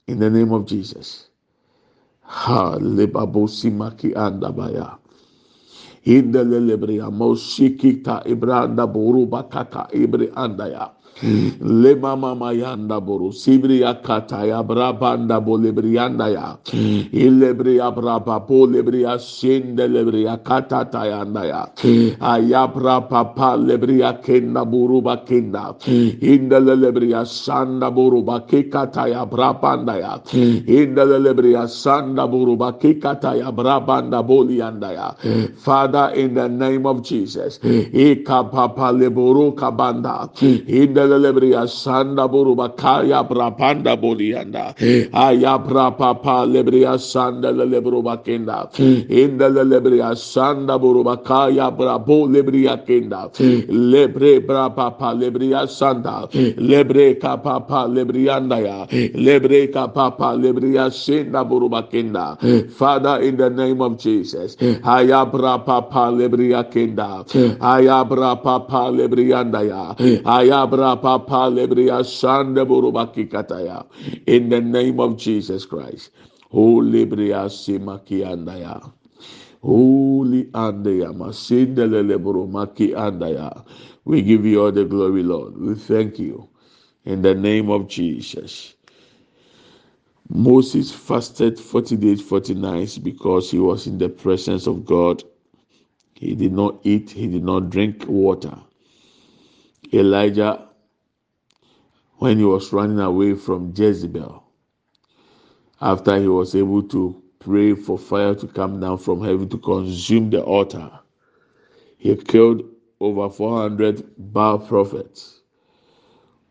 in 0.08 0.20
the 0.20 0.30
name 0.30 0.52
of 0.54 0.66
Jesus. 0.66 1.29
Ha 2.30 2.78
lebabosi 2.78 3.74
maki 3.74 4.14
andabaya. 4.14 4.98
Hinde 6.06 6.44
lelebre 6.46 7.02
amos 7.02 7.42
shikita 7.42 8.22
ibra 8.30 8.70
andaburu 8.70 9.26
bakata 9.26 9.90
ibre 9.92 10.30
andaya. 10.38 10.94
Lema 11.24 12.16
mama 12.16 12.54
yanda 12.54 13.00
boru 13.02 13.32
sibria 13.34 13.94
kata 14.04 14.46
ya 14.46 14.64
brabanda 14.64 15.40
bolebrianda 15.42 16.28
ya. 16.30 16.58
Hmm. 16.72 17.10
Ilebria 17.12 17.92
braba 17.92 18.40
bolebria 18.40 19.20
sende 19.20 19.88
lebria 19.88 20.38
kata 20.44 20.86
tayanda 20.86 21.44
ya. 21.46 21.62
Hmm. 21.82 22.16
Ayabra 22.22 23.10
papa 23.10 23.58
lebria 23.58 24.14
kenda 24.24 24.64
buruba 24.66 25.26
kenda. 25.26 25.76
Hmm. 25.84 26.16
Indele 26.22 26.76
lebria 26.76 27.26
sanda 27.26 27.92
buruba 27.92 28.42
kikata 28.48 29.08
ya 29.10 29.26
brabanda 29.26 29.98
ya. 30.00 30.20
Indele 30.32 31.20
lebria 31.20 31.68
sanda 31.68 32.28
buruba 32.28 32.74
kikata 32.80 33.36
ya 33.36 33.52
brabanda 33.52 34.24
bolianda 34.24 34.92
ya. 34.94 35.16
Father 35.58 36.14
in 36.16 36.34
the 36.36 36.48
name 36.48 36.86
of 36.86 37.04
Jesus 37.04 37.60
ika 37.64 38.44
papa 38.44 38.92
leburu 38.94 39.52
kabanda. 39.56 40.30
Indele 40.68 41.09
Hmm. 41.18 41.24
lebria 41.26 41.64
sanda 41.68 42.28
buruba 42.28 42.76
kaya 42.76 43.24
brapanda 43.24 43.96
bolianda 43.98 44.76
aya 45.14 45.58
brapapa 45.58 46.46
lebria 46.46 46.98
sanda 47.00 47.52
lebruba 47.52 48.24
kenda 48.24 48.70
inda 49.10 49.50
lebria 49.50 50.16
sanda 50.16 50.78
buruba 50.80 51.18
kaya 51.24 51.72
brabo 51.72 52.28
lebria 52.28 52.78
kenda. 52.86 53.30
Lebre 53.70 54.40
brapapa 54.46 55.14
lebria 55.14 55.68
sanda. 55.68 56.28
Lebre 56.58 57.20
kapapa 57.20 57.88
lebrianda 57.88 58.60
ya 58.60 58.86
hmm. 58.86 59.16
lebre 59.16 59.68
kapapa 59.72 60.36
lebria 60.36 60.92
senda 60.92 61.44
buruba 61.44 61.84
kenda 61.92 62.38
hmm. 62.40 62.70
Father 62.70 63.22
in 63.22 63.38
the 63.38 63.50
name 63.50 63.82
of 63.82 63.98
Jesus. 63.98 64.56
Aya 64.62 65.26
brapapa 65.26 66.12
lebria 66.12 66.64
kenda. 66.70 67.26
Aya 67.62 68.06
brapapa 68.06 68.90
lebrianda 68.92 69.62
ya 69.66 69.96
aya 70.26 70.68
In 74.28 74.50
the 74.50 74.62
name 74.62 75.00
of 75.00 75.18
Jesus 75.18 75.66
Christ. 75.66 76.12
Holy 76.52 77.06
Bria 77.06 77.46
Simakiandaya. 77.46 78.92
Holy 79.62 80.46
Andaya 80.46 81.14
Masindelele 81.14 82.18
Burumaki 82.18 82.94
Andaya. 82.94 83.66
We 84.06 84.22
give 84.22 84.46
you 84.46 84.64
all 84.64 84.72
the 84.72 84.86
glory, 84.86 85.24
Lord. 85.24 85.58
We 85.58 85.76
thank 85.76 86.18
you. 86.18 86.48
In 87.06 87.22
the 87.22 87.36
name 87.36 87.70
of 87.70 87.88
Jesus. 87.88 88.74
Moses 90.30 90.92
fasted 90.92 91.60
40 91.60 91.98
days, 91.98 92.22
40 92.22 92.54
nights 92.56 92.98
because 92.98 93.52
he 93.52 93.60
was 93.60 93.88
in 93.88 93.98
the 93.98 94.10
presence 94.10 94.68
of 94.68 94.86
God. 94.86 95.24
He 96.14 96.36
did 96.36 96.54
not 96.54 96.80
eat, 96.84 97.10
he 97.10 97.28
did 97.28 97.44
not 97.44 97.70
drink 97.70 98.06
water. 98.08 98.58
Elijah 99.94 100.69
when 102.20 102.38
he 102.38 102.46
was 102.46 102.74
running 102.74 103.00
away 103.00 103.34
from 103.36 103.74
Jezebel 103.76 104.44
after 105.82 106.20
he 106.20 106.28
was 106.28 106.56
able 106.56 106.84
to 106.84 107.22
pray 107.40 107.74
for 107.74 107.98
fire 107.98 108.36
to 108.36 108.48
come 108.48 108.80
down 108.80 108.98
from 108.98 109.24
heaven 109.24 109.48
to 109.50 109.58
consume 109.58 110.30
the 110.30 110.44
altar. 110.44 110.92
He 111.98 112.16
killed 112.18 112.64
over 113.00 113.30
400 113.30 114.06
Baal 114.18 114.60
prophets. 114.60 115.42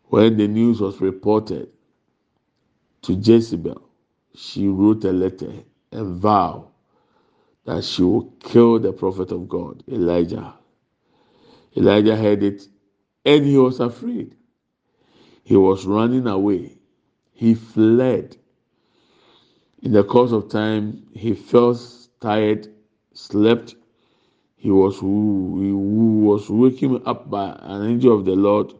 When 0.05 0.37
the 0.37 0.47
news 0.47 0.81
was 0.81 1.01
reported 1.01 1.69
to 3.03 3.13
Jezebel, 3.13 3.81
she 4.35 4.67
wrote 4.67 5.03
a 5.05 5.11
letter 5.11 5.53
and 5.91 6.19
vowed 6.21 6.67
that 7.65 7.83
she 7.83 8.03
will 8.03 8.33
kill 8.41 8.79
the 8.79 8.93
prophet 8.93 9.31
of 9.31 9.47
God, 9.49 9.83
Elijah. 9.87 10.55
Elijah 11.77 12.15
heard 12.17 12.43
it 12.43 12.67
and 13.25 13.45
he 13.45 13.57
was 13.57 13.79
afraid. 13.79 14.35
He 15.49 15.55
was 15.57 15.87
running 15.87 16.27
away. 16.27 16.77
He 17.33 17.55
fled. 17.55 18.37
In 19.81 19.93
the 19.93 20.03
course 20.03 20.31
of 20.31 20.47
time, 20.47 21.07
he 21.11 21.33
felt 21.33 21.81
tired, 22.21 22.67
slept. 23.13 23.73
He 24.57 24.69
was 24.69 24.99
he 24.99 25.71
was 25.71 26.51
waking 26.51 27.01
up 27.07 27.31
by 27.31 27.57
an 27.63 27.83
angel 27.89 28.15
of 28.15 28.25
the 28.25 28.35
Lord 28.35 28.75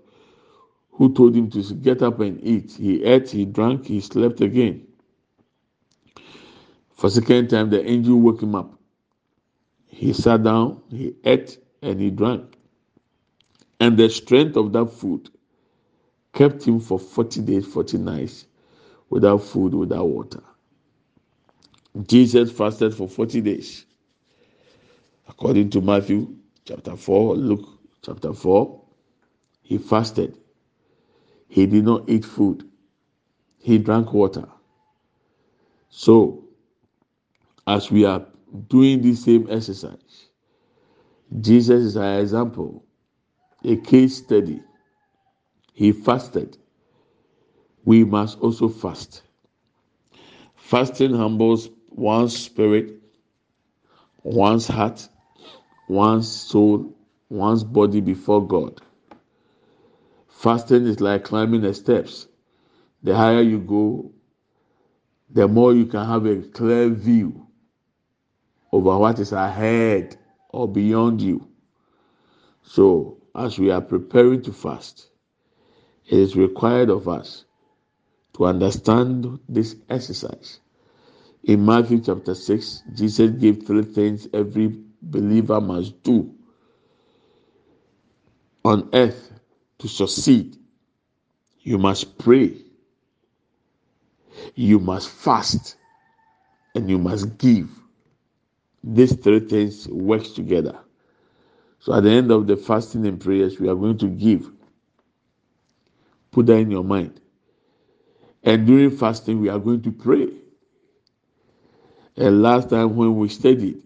who 0.92 1.12
told 1.12 1.36
him 1.36 1.50
to 1.50 1.74
get 1.74 2.04
up 2.04 2.20
and 2.20 2.40
eat. 2.44 2.74
He 2.74 3.04
ate, 3.04 3.32
he 3.32 3.46
drank, 3.46 3.88
he 3.88 4.00
slept 4.00 4.40
again. 4.40 4.86
For 6.94 7.10
second 7.10 7.50
time, 7.50 7.72
the 7.72 7.84
angel 7.84 8.20
woke 8.20 8.44
him 8.44 8.54
up. 8.54 8.78
He 9.88 10.14
sat 10.14 10.44
down, 10.44 10.84
he 10.92 11.16
ate, 11.24 11.58
and 11.82 12.00
he 12.00 12.12
drank. 12.12 12.60
And 13.80 13.98
the 13.98 14.08
strength 14.08 14.56
of 14.56 14.72
that 14.74 14.92
food 14.92 15.32
kept 16.40 16.66
him 16.66 16.80
for 16.80 16.98
40 16.98 17.42
days, 17.42 17.66
40 17.66 17.98
nights 17.98 18.46
without 19.10 19.44
food, 19.44 19.74
without 19.74 20.06
water. 20.06 20.42
Jesus 22.08 22.50
fasted 22.50 22.96
for 22.96 23.10
40 23.10 23.42
days. 23.42 23.86
According 25.28 25.70
to 25.72 25.82
Matthew 25.82 26.34
chapter 26.64 26.96
4, 26.96 27.36
Luke 27.36 27.68
chapter 28.02 28.32
4, 28.34 28.82
he 29.64 29.78
fasted. 29.80 30.38
He 31.50 31.66
did 31.66 31.84
not 31.84 32.10
eat 32.10 32.24
food, 32.24 32.64
he 33.58 33.78
drank 33.78 34.14
water. 34.14 34.48
So, 35.90 36.46
as 37.68 37.92
we 37.92 38.06
are 38.06 38.26
doing 38.70 39.02
the 39.02 39.14
same 39.14 39.46
exercise, 39.52 40.30
Jesus 41.42 41.84
is 41.84 41.98
our 41.98 42.22
example, 42.22 42.86
a 43.66 43.76
case 43.76 44.16
study 44.16 44.64
he 45.80 45.94
fasted. 45.94 46.58
We 47.86 48.04
must 48.04 48.38
also 48.40 48.68
fast. 48.68 49.22
Fasting 50.58 51.16
humbles 51.16 51.70
one's 51.88 52.38
spirit, 52.38 52.96
one's 54.22 54.68
heart, 54.68 55.08
one's 55.88 56.30
soul, 56.30 56.94
one's 57.30 57.64
body 57.64 58.02
before 58.02 58.46
God. 58.46 58.82
Fasting 60.28 60.86
is 60.86 61.00
like 61.00 61.24
climbing 61.24 61.62
the 61.62 61.74
steps. 61.74 62.28
The 63.04 63.16
higher 63.16 63.42
you 63.42 63.60
go, 63.60 64.12
the 65.30 65.48
more 65.48 65.74
you 65.74 65.86
can 65.86 66.06
have 66.06 66.26
a 66.26 66.42
clear 66.42 66.90
view 66.90 67.48
over 68.74 68.98
what 68.98 69.18
is 69.20 69.32
ahead 69.32 70.18
or 70.50 70.68
beyond 70.68 71.22
you. 71.22 71.48
So, 72.64 73.22
as 73.34 73.58
we 73.58 73.72
are 73.72 73.80
preparing 73.80 74.42
to 74.42 74.52
fast, 74.52 75.09
it 76.10 76.18
is 76.18 76.36
required 76.36 76.90
of 76.90 77.08
us 77.08 77.46
to 78.36 78.46
understand 78.46 79.40
this 79.48 79.76
exercise. 79.90 80.60
In 81.44 81.66
Matthew 81.66 82.02
chapter 82.02 82.34
6, 82.36 82.84
Jesus 82.96 83.32
gave 83.32 83.66
three 83.66 83.84
things 83.84 84.28
every 84.34 84.76
believer 85.02 85.62
must 85.62 86.02
do 86.04 86.34
on 88.66 88.90
earth 88.94 89.32
to 89.80 89.88
succeed. 89.88 90.58
You 91.62 91.78
must 91.78 92.18
pray, 92.18 92.58
you 94.56 94.80
must 94.80 95.10
fast 95.10 95.76
and 96.76 96.90
you 96.90 96.98
must 96.98 97.38
give. 97.38 97.70
These 98.84 99.16
three 99.18 99.42
things 99.42 99.88
work 99.88 100.24
together. 100.34 100.80
So 101.80 101.94
at 101.94 102.04
the 102.04 102.12
end 102.12 102.32
of 102.32 102.48
the 102.48 102.58
fasting 102.58 103.06
and 103.06 103.20
prayers, 103.20 103.60
we 103.60 103.70
are 103.70 103.76
going 103.76 103.98
to 104.00 104.08
give. 104.08 104.52
Put 106.32 106.48
that 106.48 106.58
in 106.58 106.72
your 106.72 106.84
mind. 106.84 107.20
And 108.44 108.66
during 108.68 108.92
fasting, 108.92 109.42
we 109.42 109.50
are 109.50 109.60
going 109.60 109.82
to 109.84 109.92
pray. 109.92 110.30
And 112.18 112.42
last 112.42 112.70
time 112.70 112.96
when 112.96 113.18
we 113.18 113.30
studied, 113.30 113.82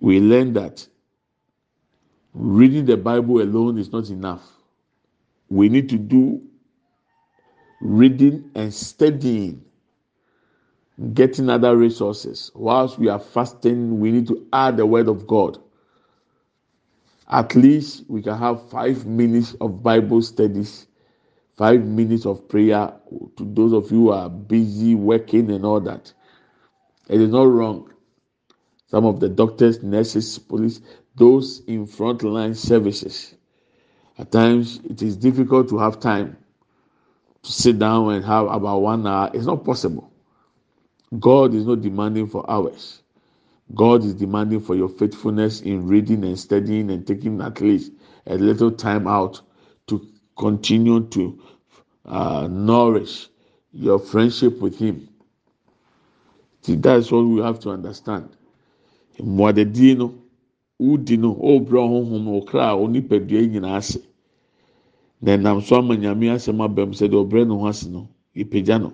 we 0.00 0.20
learned 0.20 0.56
that 0.56 0.86
reading 2.34 2.84
the 2.86 2.96
Bible 2.96 3.40
alone 3.42 3.78
is 3.78 3.92
not 3.92 4.10
enough. 4.10 4.42
We 5.48 5.68
need 5.68 5.88
to 5.90 5.98
do 5.98 6.42
reading 7.80 8.50
and 8.54 8.72
studying, 8.72 9.64
getting 11.14 11.50
other 11.50 11.76
resources. 11.76 12.50
Whilst 12.54 12.98
we 12.98 13.08
are 13.08 13.18
fasting, 13.20 14.00
we 14.00 14.12
need 14.12 14.28
to 14.28 14.46
add 14.52 14.76
the 14.76 14.86
Word 14.86 15.08
of 15.08 15.26
God. 15.26 15.58
At 17.28 17.54
least 17.56 18.04
we 18.08 18.22
can 18.22 18.38
have 18.38 18.68
five 18.70 19.06
minutes 19.06 19.54
of 19.60 19.82
Bible 19.82 20.22
studies, 20.22 20.86
five 21.56 21.84
minutes 21.84 22.26
of 22.26 22.48
prayer 22.48 22.92
to 23.36 23.44
those 23.44 23.72
of 23.72 23.90
you 23.92 23.98
who 23.98 24.10
are 24.10 24.30
busy 24.30 24.94
working 24.94 25.50
and 25.50 25.64
all 25.64 25.80
that. 25.80 26.12
It 27.08 27.20
is 27.20 27.30
not 27.30 27.44
wrong. 27.44 27.92
Some 28.88 29.06
of 29.06 29.20
the 29.20 29.28
doctors, 29.28 29.82
nurses, 29.82 30.38
police, 30.38 30.80
those 31.16 31.60
in 31.66 31.86
frontline 31.86 32.56
services. 32.56 33.34
At 34.18 34.32
times, 34.32 34.80
it 34.88 35.02
is 35.02 35.16
difficult 35.16 35.68
to 35.70 35.78
have 35.78 36.00
time 36.00 36.36
to 37.42 37.52
sit 37.52 37.78
down 37.78 38.12
and 38.14 38.24
have 38.24 38.46
about 38.48 38.80
one 38.80 39.06
hour. 39.06 39.30
It's 39.34 39.46
not 39.46 39.64
possible. 39.64 40.12
God 41.20 41.54
is 41.54 41.66
not 41.66 41.82
demanding 41.82 42.28
for 42.28 42.50
hours. 42.50 43.03
God 43.72 44.04
is 44.04 44.14
demanding 44.14 44.60
for 44.60 44.74
your 44.74 44.88
faithfulness 44.88 45.62
in 45.62 45.86
reading 45.86 46.24
and 46.24 46.38
studying 46.38 46.90
and 46.90 47.06
taking 47.06 47.40
at 47.40 47.60
least 47.60 47.92
a 48.26 48.36
little 48.36 48.70
time 48.70 49.06
out 49.08 49.40
to 49.86 50.06
continue 50.36 51.06
to 51.08 51.40
uh, 52.04 52.46
nourish 52.50 53.28
your 53.72 53.98
friendship 53.98 54.60
with 54.60 54.78
Him. 54.78 55.08
See, 56.62 56.76
that's 56.76 57.10
what 57.10 57.22
we 57.22 57.40
have 57.40 57.58
to 57.60 57.70
understand. 57.70 58.36
Mmuadadie 59.18 59.96
no, 59.96 60.14
wodi 60.80 61.16
no, 61.18 61.34
ɔrebrɛ 61.34 61.80
ɔhohom 61.80 62.26
ɔkra 62.42 62.70
a 62.70 62.76
onipadua 62.76 63.46
nyinaa 63.48 63.76
ase. 63.78 63.98
Na 65.20 65.36
ɛnam 65.36 65.62
so 65.62 65.76
ama 65.76 65.96
no, 67.88 68.08
yɛpagya 68.36 68.80
no. 68.80 68.92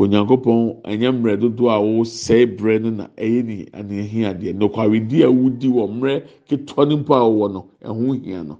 Onyankopɔn 0.00 0.58
ɛnyɛ 0.90 1.08
mmerɛ 1.14 1.34
dodoɔ 1.40 1.70
a 1.70 1.78
wɔsɛe 1.78 2.46
brɛ 2.56 2.72
no 2.82 2.90
na 2.90 3.04
ɛyɛ 3.16 3.40
ne 3.46 3.56
anehia 3.78 4.28
adeɛ. 4.34 4.52
Nokwaredi 4.58 5.22
a 5.22 5.30
wodi 5.30 5.68
wɔ 5.70 5.84
mmerɛ 5.88 6.22
ketewa 6.48 6.88
no 6.88 6.96
mpo 6.98 7.14
a 7.14 7.20
wɔwɔ 7.30 7.52
no, 7.52 7.60
ɛho 7.80 8.24
hia 8.24 8.42
no. 8.42 8.58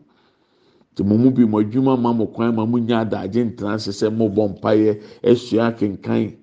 Nti 0.92 1.02
mo 1.04 1.16
mu 1.18 1.30
bi 1.32 1.44
mo 1.44 1.58
adwuma 1.58 1.96
ma 2.00 2.12
mo 2.12 2.26
kwan 2.26 2.54
ma 2.54 2.64
mo 2.64 2.78
nya 2.78 3.00
adagye 3.04 3.42
ntena 3.50 3.74
ase 3.74 3.90
sɛ 3.90 4.08
bɔ 4.14 4.48
mpaeɛ, 4.60 5.00
esua 5.24 5.72
kenkan. 5.76 6.36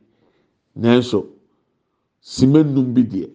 Nanso, 0.76 1.26
sima 2.20 2.62
num 2.62 2.94
bi 2.94 3.04
deɛ, 3.04 3.30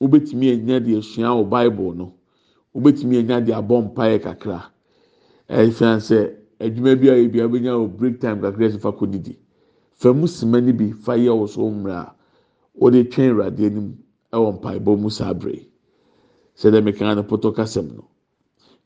wobɛtumi 0.00 0.52
anya 0.54 0.80
deɛ 0.80 0.98
esua 1.00 1.36
wɔ 1.36 1.48
Bible 1.50 1.92
no, 1.94 2.12
wobɛtumi 2.74 3.18
anya 3.18 3.40
deɛ 3.42 3.56
abɔ 3.60 3.92
mpaeɛ 3.92 4.22
kakra. 4.22 4.70
Ɛfian 5.50 6.00
sɛ 6.00 6.32
adwuma 6.58 6.96
bi 6.98 7.08
a 7.08 7.14
yɛ 7.20 7.30
bi 7.30 7.40
a 7.40 7.46
wobɛnya 7.46 7.76
wɔ 7.76 7.96
break 7.98 8.20
time 8.20 8.40
kakra 8.40 8.68
ɛsɛ 8.70 8.80
fa 8.80 8.90
kɔ 8.92 9.10
didi. 9.10 9.36
Fa 9.98 10.12
mu 10.14 10.26
sima 10.28 10.60
no 10.60 10.72
bi 10.72 10.92
fa 10.92 11.12
yɛ 11.16 11.32
wɔ 11.34 11.48
so 11.48 11.60
mmerɛ 11.70 11.94
a 11.94 12.14
wɔde 12.80 13.10
twɛn 13.10 13.30
Awurade 13.30 13.66
anim 13.66 13.98
ɛwɔ 14.32 14.48
mpaebɔ 14.60 14.96
mu 15.00 15.10
saa 15.10 15.30
abere. 15.34 15.66
Sɛdeɛ 16.56 16.82
mekaa 16.84 17.14
no 17.16 17.22
pɔtɔ 17.24 17.52
kasɛm 17.56 17.96
no. 17.96 18.04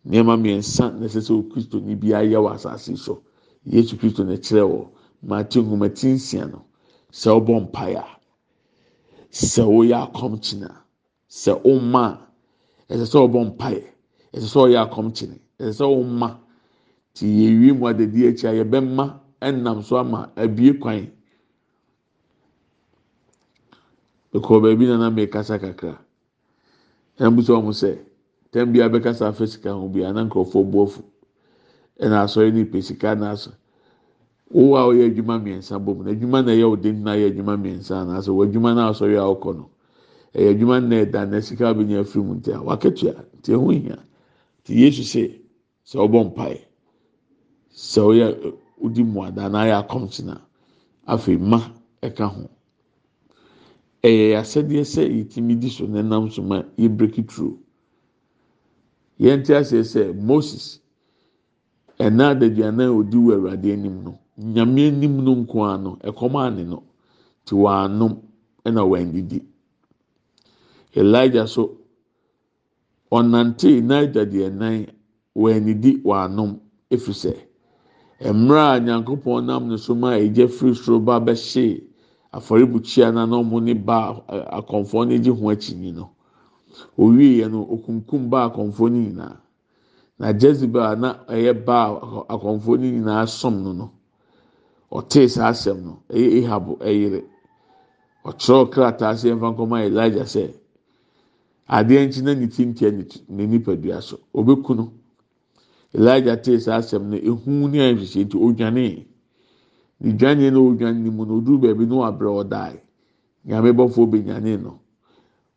Nneɛma 0.07 0.41
mmiɛnsa 0.41 0.99
na 0.99 1.07
ɛsɛ 1.07 1.21
sɛ 1.21 1.33
okristoni 1.37 1.95
bi 2.01 2.09
ayɛ 2.17 2.39
wɔ 2.41 2.55
asase 2.55 2.97
so. 2.97 3.23
Yesu 3.67 3.97
Kristo 3.99 4.25
na 4.25 4.33
ɛkyerɛ 4.37 4.65
wɔ 4.65 4.89
Matthew 5.23 5.63
nwoma 5.63 5.89
ti 5.95 6.09
nsia 6.15 6.47
no. 6.51 6.65
Sɛ 7.13 7.29
ɔbɔ 7.41 7.61
mpaeɛ 7.71 7.97
a, 7.99 8.07
sɛ 9.31 9.63
woyɛ 9.69 10.09
akɔmkyene 10.11 10.65
a, 10.65 10.77
sɛ 11.29 11.61
ɔmma 11.63 12.05
a, 12.89 12.95
ɛsɛ 12.95 13.05
sɛ 13.05 13.19
ɔbɔ 13.29 13.39
mpaeɛ. 13.57 13.85
Ɛsɛ 14.33 14.47
sɛ 14.49 14.59
ɔyɛ 14.65 14.79
akɔmkyene. 14.89 15.39
Ɛsɛ 15.61 15.73
sɛ 15.77 15.85
ɔmma. 15.85 16.39
Ti 17.13 17.27
yɛwie 17.27 17.77
mu 17.79 17.85
adadi 17.87 18.29
akyi 18.33 18.49
a 18.49 18.65
yɛbɛma 18.65 19.21
ɛnam 19.43 19.83
so 19.83 19.97
ama 19.99 20.31
abie 20.37 20.73
kwan. 20.79 21.11
Ekɔ 24.35 24.61
baabi 24.63 24.87
na 24.87 24.97
na 24.99 25.11
mekasa 25.11 25.59
kakra. 25.59 25.99
Ɛmbusa 27.19 27.53
wɔn 27.63 27.73
sɛ, 27.75 27.99
tɛm 28.53 28.73
bi 28.73 28.81
a 28.81 28.89
bɛkasa 28.89 29.29
afa 29.29 29.47
sika 29.47 29.73
ho 29.75 29.89
bi 29.89 30.01
a 30.03 30.13
na 30.13 30.25
nkurɔfoɔ 30.25 30.71
bu 30.71 30.83
afu. 30.87 31.03
Ɛna 32.01 32.25
asɔre 32.25 32.53
ne 32.53 32.65
pɛ 32.65 32.83
sika 32.83 33.15
na 33.15 33.33
asɔ. 33.33 33.53
A 34.55 34.55
ɔyɛ 34.89 35.07
adwuma 35.09 35.39
mmiɛnsa 35.39 35.79
bom 35.85 36.05
na 36.05 36.11
adwuma 36.13 36.43
na 36.45 36.53
ɛyɛ 36.53 36.65
ɔden 36.77 37.03
na 37.03 37.13
ayɛ 37.13 37.27
adwuma 37.33 37.57
mmiɛnsa 37.57 37.95
anaasɛ 38.05 38.29
wɔ 38.37 38.45
adwuma 38.47 38.75
na 38.75 38.91
asɔre 38.91 39.17
a 39.17 39.25
ɔkɔ 39.35 39.57
no 39.57 39.71
ɛyɛ 40.35 40.51
adwuma 40.55 40.81
na 40.89 40.97
ɛda 41.05 41.29
na 41.31 41.41
sika 41.41 41.65
abɛnya 41.73 42.01
afiri 42.01 42.23
mu 42.25 42.35
ntia 42.35 42.61
waketua 42.61 43.15
nti 43.41 43.53
hia 43.81 43.97
nti 44.61 44.73
yesu 44.77 45.03
sɛ 45.03 45.41
sɛ 45.89 45.97
ɔbɔ 46.05 46.25
mpae 46.35 46.61
sɛ 47.73 48.01
ɔyɛ 48.01 48.55
odi 48.85 49.03
mu 49.05 49.23
ada 49.25 49.49
na 49.49 49.59
ayɛ 49.65 49.75
akɔmkyena 49.83 50.35
afei 51.07 51.37
ma 51.39 51.59
ɛka 52.03 52.25
ho. 52.35 52.43
Ɛyɛ 54.03 54.37
asɛdeɛ 54.41 54.85
sɛ 54.85 55.03
yɛtumi 55.17 55.59
di 55.61 55.69
so 55.71 55.87
na 55.87 56.01
ɛnam 56.03 56.31
so 56.33 56.43
ma 56.43 56.63
yɛ 56.79 56.89
break 56.97 57.19
it 57.19 57.31
through 57.31 57.59
yɛn 59.21 59.43
ti 59.45 59.53
aseɛ 59.55 59.83
sɛ 59.85 60.13
moses 60.15 60.81
ɛna 61.99 62.31
adaduane 62.35 62.85
a 62.85 62.93
odi 62.93 63.17
wɔ 63.17 63.35
awurade 63.37 63.73
anim 63.73 64.03
no 64.05 64.19
nyame 64.39 64.89
anim 64.89 65.25
no 65.25 65.35
nko 65.37 65.57
ara 65.65 65.79
no 65.79 65.97
ɛkɔm 66.03 66.35
ani 66.37 66.65
no 66.65 66.83
ti 67.45 67.55
wɔanom 67.55 68.19
ɛna 68.65 68.83
wɔandidi. 68.91 69.43
Elijah 70.95 71.47
so 71.47 71.79
ɔnante 73.13 73.81
naija 73.89 74.23
deɛ 74.33 74.49
nan 74.53 74.87
wɔanidi 75.37 76.03
wɔanom 76.03 76.51
efiri 76.91 77.15
sɛ 77.23 77.33
mmerɛ 78.31 78.63
a 78.75 78.79
nyankopɔn 78.81 79.45
nam 79.47 79.69
ne 79.69 79.77
so 79.77 79.95
ma 79.95 80.15
egya 80.17 80.47
firi 80.49 80.75
soro 80.75 81.01
ba 81.01 81.19
bɛhyee 81.21 81.83
afɔrebukyia 82.33 83.13
na 83.13 83.27
na 83.27 83.37
ɔmo 83.37 83.61
ne 83.63 83.75
ba 83.75 84.23
akɔnfoɔ 84.29 85.09
no 85.09 85.19
gye 85.19 85.31
ho 85.33 85.49
akyinyi 85.51 85.93
no 85.93 86.11
owie 86.99 87.43
yɛ 87.43 87.51
no 87.51 87.67
okunkum 87.75 88.31
ba 88.31 88.49
akɔnfoɔ 88.49 88.91
no 88.91 88.99
nyinaa. 88.99 89.37
Na 90.19 90.33
jezebel 90.33 90.83
a 90.83 90.97
na 90.97 91.15
ɛyɛ 91.29 91.65
ba 91.65 91.99
akɔnfoɔ 92.29 92.79
no 92.79 92.87
nyinaa 92.87 93.27
som 93.27 93.63
no 93.63 93.73
no 93.73 93.91
ɔtee 94.93 95.29
saa 95.29 95.51
asɛm 95.51 95.83
no 95.85 96.03
ɛyɛ 96.09 96.43
ehab 96.45 96.79
ɛyere. 96.81 97.25
Ɔkyerɛw 98.25 98.71
krataa 98.71 99.15
sɛ 99.17 99.33
ɛmfa 99.35 99.49
nkɔma 99.57 99.85
elijah 99.87 100.25
sɛ 100.27 100.55
adeɛ 101.69 102.07
nkyi 102.07 102.23
na 102.23 102.35
ne 102.35 102.47
ti 102.49 102.65
ntia 102.67 102.91
ne 103.29 103.47
nipadua 103.47 104.01
so 104.01 104.19
obeku 104.33 104.75
no 104.77 104.93
elijah 105.95 106.37
tee 106.43 106.59
saa 106.59 106.79
asɛm 106.81 107.03
no 107.11 107.17
ehu 107.17 107.69
ne 107.71 107.79
ahwehwɛ 107.81 108.25
nti 108.25 108.37
odwane 108.37 109.07
ne 110.01 110.13
dwane 110.19 110.51
na 110.51 110.59
odwane 110.59 110.99
ne 111.03 111.11
mu 111.11 111.25
no 111.27 111.35
oduru 111.39 111.59
baabi 111.63 111.85
na 111.87 111.95
wabrɛ 112.03 112.31
ɔdae 112.43 112.77
nyame 113.45 113.71
bɔfoɔ 113.73 114.07
benyane 114.11 114.57
no. 114.63 114.73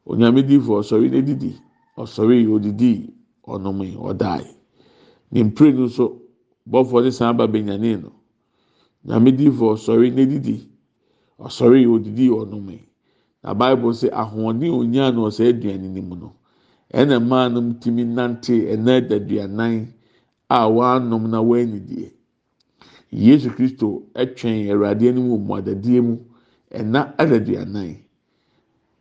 Onyame 0.05 0.41
difo 0.43 0.71
ɔsɔre 0.81 1.09
na 1.11 1.21
didi. 1.21 1.51
Ɔsɔre 1.97 2.35
odidi 2.53 2.91
ɔnome 3.47 3.87
ɔdae 3.97 4.45
ne 5.31 5.43
mpire 5.43 5.71
no 5.73 5.85
nso 5.85 6.05
bɔfoɔ 6.69 7.03
ne 7.03 7.11
san 7.11 7.37
ba 7.37 7.47
benyane 7.47 8.01
no. 8.01 8.11
Nyame 9.05 9.31
difo 9.37 9.73
ɔsɔre 9.75 10.13
na 10.13 10.25
didi. 10.25 10.67
Ɔsɔre 11.39 11.85
odidi 11.87 12.29
ɔnome 12.29 12.79
na 13.43 13.53
bible 13.53 13.93
sɛ 13.93 14.09
ahoɔden 14.11 14.71
onyaa 14.71 15.11
na 15.13 15.21
ɔsɛ 15.27 15.49
aduane 15.49 15.87
ne 15.93 16.01
mu 16.01 16.15
no. 16.15 16.33
Ɛna 16.93 17.19
mmaa 17.19 17.49
no 17.51 17.73
tumi 17.79 18.03
nante 18.05 18.53
ɛna 18.73 18.97
adaduanan 19.01 19.87
a 20.49 20.67
wɔanom 20.69 21.29
na 21.29 21.39
wɔanidie 21.41 22.11
yesu 23.11 23.49
kristo 23.49 24.03
ɛtwɛn 24.13 24.69
awurade 24.71 25.07
anim 25.09 25.29
wɔ 25.29 25.37
mmuadadie 25.39 26.01
mu 26.01 26.17
ɛna 26.71 27.15
adaduanan. 27.17 27.97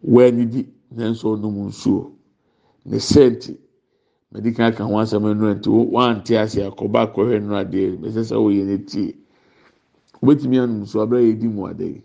Wɔanidi 0.07 0.67
nanso 0.97 1.35
ɔnom 1.37 1.57
nsuo. 1.69 2.13
Ne 2.85 2.97
sɛnti 2.99 3.57
mɛdi 4.33 4.55
kan 4.55 4.73
ka 4.75 4.85
ho 4.85 4.95
asɛm 4.99 5.25
nnura 5.35 5.55
nti 5.55 5.69
wɔante 5.71 6.37
ase 6.39 6.61
akɔba 6.63 6.99
akɔhwɛ 7.07 7.41
nnura 7.41 7.65
deɛ 7.65 7.99
ɛsɛ 8.07 8.23
sɛ 8.31 8.37
wɔyɛ 8.37 8.65
ne 8.67 8.79
tie. 8.85 9.15
Wobɛtumi 10.23 10.59
anom 10.63 10.83
nsuo 10.83 11.03
abɛrɛ 11.07 11.23
yɛ 11.29 11.39
di 11.41 11.49
mu 11.49 11.67
ada 11.67 11.85
yi. 11.85 12.03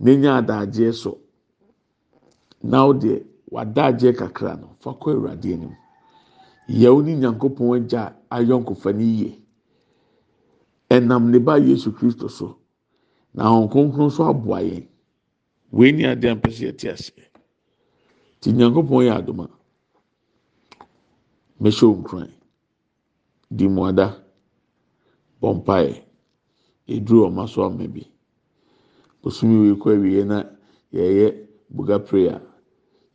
N'enya 0.00 0.38
adagyeɛ 0.42 0.92
so 0.94 1.18
na 2.62 2.86
ɔdeɛ 2.88 3.22
wadagyeɛ 3.50 4.16
kakra 4.16 4.56
no 4.60 4.68
fa 4.80 4.90
kɔ 4.92 5.12
awurade 5.14 5.52
anim. 5.52 5.76
Yɛwo 6.68 7.04
ne 7.04 7.14
nyankopɔn 7.14 7.76
agya 7.76 8.14
ayɔ 8.36 8.54
nkofa 8.60 8.90
ne 8.98 9.04
yie. 9.04 9.30
Ɛnam 10.90 11.30
ne 11.30 11.38
ba 11.38 11.54
yesu 11.58 11.92
kristo 11.92 12.28
so 12.28 12.58
na 13.34 13.44
ahom 13.44 13.68
kronkron 13.70 14.06
nso 14.08 14.22
aboa 14.30 14.60
yɛn. 14.62 14.86
Wei 15.72 15.92
ni 15.92 16.02
adeɛ 16.04 16.34
mpɛ 16.36 16.48
sɛ 16.56 16.62
yɛte 16.68 16.86
ase 16.92 17.12
ti 18.40 18.52
nyankopɔn 18.52 19.04
yɛ 19.06 19.12
adoma. 19.18 19.46
Mɛhyɛ 21.60 21.86
nkran 22.00 22.30
di 23.50 23.68
mu 23.68 23.84
ada. 23.86 24.06
Bɔ 25.40 25.48
mpaeɛ. 25.58 26.04
Eduru 26.88 27.26
ɔma 27.28 27.48
so 27.48 27.62
ama 27.64 27.86
bi. 27.88 28.02
Bosomi 29.22 29.56
wei 29.62 29.78
kɔ 29.80 29.88
awie 29.96 30.24
na 30.26 30.44
yɛyɛ 30.92 31.46
buga 31.70 31.98
prayer. 32.04 32.40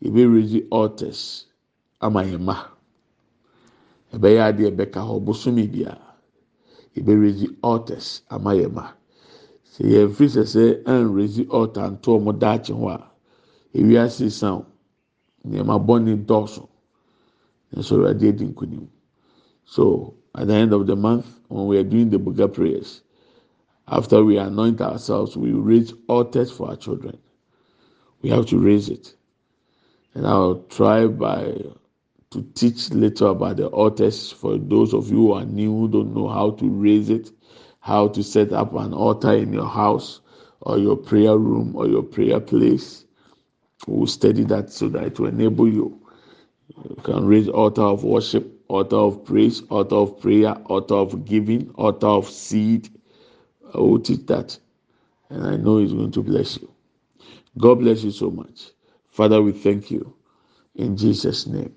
Yɛbɛ 0.01 0.33
raise 0.33 0.63
altars 0.71 1.45
ama 1.99 2.21
yɛn 2.23 2.41
ma 2.41 2.76
ɛbɛyɛ 4.13 4.41
adeɛ 4.49 4.69
bɛka 4.77 4.99
hɔ 5.07 5.15
bosomi 5.25 5.67
biara 5.67 6.07
yɛbɛ 6.95 7.13
raise 7.21 7.47
altars 7.63 8.21
ama 8.29 8.51
yɛn 8.55 8.73
ma. 8.73 8.85
Sɛ 9.71 9.83
yɛn 9.93 10.09
firi 10.15 10.29
sɛ 10.29 10.43
sɛ 10.53 10.83
ɛn 10.83 11.13
raise 11.15 11.41
altar 11.49 11.89
nto 11.91 12.17
ɔmo 12.19 12.31
daakye 12.39 12.73
ho 12.75 12.87
a 12.89 13.11
ewiase 13.73 14.29
san 14.31 14.65
nneɛma 15.45 15.75
bɔ 15.85 16.03
ne 16.03 16.15
dɔɔso. 16.15 16.67
Nso 17.75 17.97
ɛwurade 17.97 18.23
edi 18.23 18.45
nkunim 18.45 18.87
so 19.65 20.13
at 20.33 20.47
the 20.47 20.53
end 20.53 20.73
of 20.73 20.87
the 20.87 20.95
month 20.95 21.27
when 21.49 21.67
we 21.67 21.77
are 21.77 21.83
doing 21.83 22.09
the 22.09 22.17
buga 22.17 22.47
prayers 22.51 23.01
after 23.87 24.23
we 24.23 24.37
anoint 24.37 24.79
ourselves 24.81 25.35
we 25.35 25.51
raise 25.51 25.93
altars 26.07 26.51
for 26.51 26.69
our 26.69 26.75
children. 26.75 27.17
We 28.21 28.29
have 28.29 28.45
to 28.47 28.57
raise 28.59 28.89
it. 28.89 29.15
And 30.13 30.25
i 30.25 30.37
will 30.37 30.63
try 30.63 31.07
by 31.07 31.53
to 32.31 32.43
teach 32.55 32.89
little 32.91 33.31
about 33.31 33.57
the 33.57 33.67
altars 33.67 34.31
for 34.31 34.57
those 34.57 34.93
of 34.93 35.09
you 35.09 35.17
who 35.17 35.33
are 35.33 35.45
new 35.45 35.71
who 35.71 35.87
don't 35.89 36.13
know 36.15 36.27
how 36.27 36.51
to 36.51 36.69
raise 36.69 37.09
it 37.09 37.31
how 37.81 38.07
to 38.09 38.23
set 38.23 38.51
up 38.51 38.73
an 38.75 38.93
altar 38.93 39.33
in 39.33 39.53
your 39.53 39.67
house 39.67 40.19
or 40.61 40.77
your 40.77 40.97
prayer 40.97 41.37
room 41.37 41.75
or 41.75 41.87
your 41.87 42.03
prayer 42.03 42.39
place. 42.39 43.05
We'll 43.87 44.07
study 44.07 44.43
that 44.45 44.71
so 44.71 44.89
that 44.89 45.03
it 45.05 45.19
will 45.19 45.27
enable 45.29 45.67
you. 45.69 46.01
You 46.89 46.97
can 47.03 47.25
raise 47.25 47.47
altar 47.49 47.83
of 47.83 48.03
worship 48.03 48.53
altar 48.69 48.97
of 48.97 49.25
praise 49.25 49.61
altar 49.69 49.95
of 49.95 50.19
prayer 50.21 50.53
altar 50.67 50.95
of 50.95 51.25
giving 51.25 51.71
altar 51.75 52.07
of 52.07 52.29
seed. 52.29 52.89
I 53.73 53.77
will 53.79 53.99
teach 53.99 54.25
that 54.27 54.59
and 55.29 55.45
i 55.47 55.55
know 55.57 55.79
it's 55.79 55.93
going 55.93 56.11
to 56.11 56.23
bless 56.23 56.57
you. 56.57 56.71
God 57.57 57.75
bless 57.79 58.03
you 58.03 58.11
so 58.11 58.31
much. 58.31 58.71
Father 59.09 59.41
we 59.41 59.53
thank 59.53 59.91
you. 59.91 60.15
In 60.75 60.97
jesus 60.97 61.47
name 61.47 61.76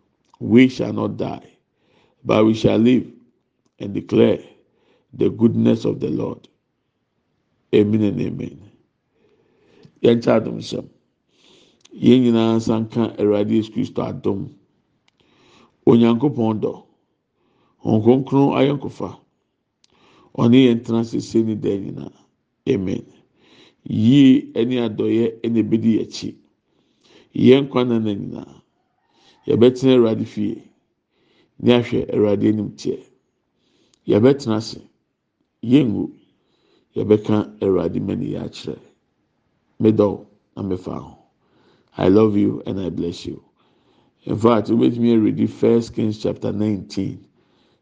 We 0.41 0.69
shall 0.69 0.91
not 0.93 1.17
die, 1.17 1.47
but 2.25 2.43
we 2.45 2.55
shall 2.55 2.79
live 2.79 3.05
and 3.79 3.93
declare 3.93 4.39
the 5.13 5.29
goodness 5.29 5.85
of 5.85 5.99
the 5.99 6.09
Lord. 6.09 6.47
Amen 7.75 8.01
and 8.03 8.19
amen. 8.21 8.71
Yɛn 10.01 10.19
kyɛ 10.23 10.33
adum 10.41 10.57
sɛm. 10.59 10.87
Yɛn 11.93 12.21
nyinaa 12.23 12.57
nsa 12.57 12.73
nka 12.81 13.17
Awurade 13.19 13.51
Yesu 13.53 13.71
Kristo 13.71 14.01
adum. 14.01 14.49
Onyankopɔn 15.85 16.59
dɔ. 16.61 16.73
Wɔn 17.85 18.01
kronkron 18.03 18.57
ayɔnkofa. 18.57 19.19
Ɔne 20.37 20.57
yɛn 20.67 20.83
tena 20.83 21.03
sese 21.05 21.43
ne 21.45 21.55
dan 21.55 21.85
nyinaa. 21.85 22.13
Amen. 22.67 23.05
Yie 23.83 24.51
ɛne 24.53 24.89
adɔyɛ 24.89 25.41
ɛna 25.43 25.59
ebedi 25.59 25.99
akyi. 26.01 26.35
Yɛn 27.35 27.67
nkwa 27.69 27.87
nana 27.87 28.13
nyinaa. 28.15 28.60
Yɛbɛtena 29.47 29.95
Awurade 29.95 30.25
fie. 30.25 30.63
Ne 31.59 31.73
ahwɛ 31.73 32.09
Awurade 32.13 32.47
anim 32.49 32.71
teɛ. 32.71 32.99
Yɛbɛtena 34.07 34.55
ase. 34.57 34.81
Yɛngu. 35.63 36.11
Yɛbɛka 36.95 37.59
Awurade 37.61 37.99
mani 38.01 38.31
yɛ 38.33 38.45
akyerɛ. 38.45 38.79
Medɔw 39.81 40.25
na 40.55 40.99
ho. 40.99 41.17
I 41.97 42.07
love 42.07 42.37
you 42.37 42.61
and 42.65 42.79
I 42.79 42.89
bless 42.89 43.25
you. 43.25 43.43
In 44.23 44.37
fact, 44.37 44.69
wobɛtumi 44.69 45.21
read 45.23 45.49
First 45.49 45.93
Kings 45.95 46.19
chapter 46.19 46.51
nineteen. 46.51 47.25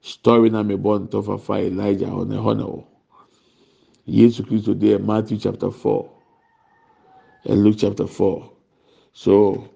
Story 0.01 0.49
na 0.49 0.63
mebɔ 0.63 1.09
ntɔfafa 1.09 1.65
Elijah 1.67 2.05
hɔ 2.05 2.27
na 2.27 2.37
ɛhɔ 2.41 2.57
na 2.57 2.65
wɔ. 2.65 2.85
Yesu 4.07 4.43
Kristo 4.43 4.73
deɛ 4.73 5.03
Matthew 5.03 5.37
chapter 5.37 5.69
four 5.69 6.09
and 7.45 7.63
Luke 7.63 7.75
chapter 7.77 8.07
four. 8.07 8.51
So 9.13 9.67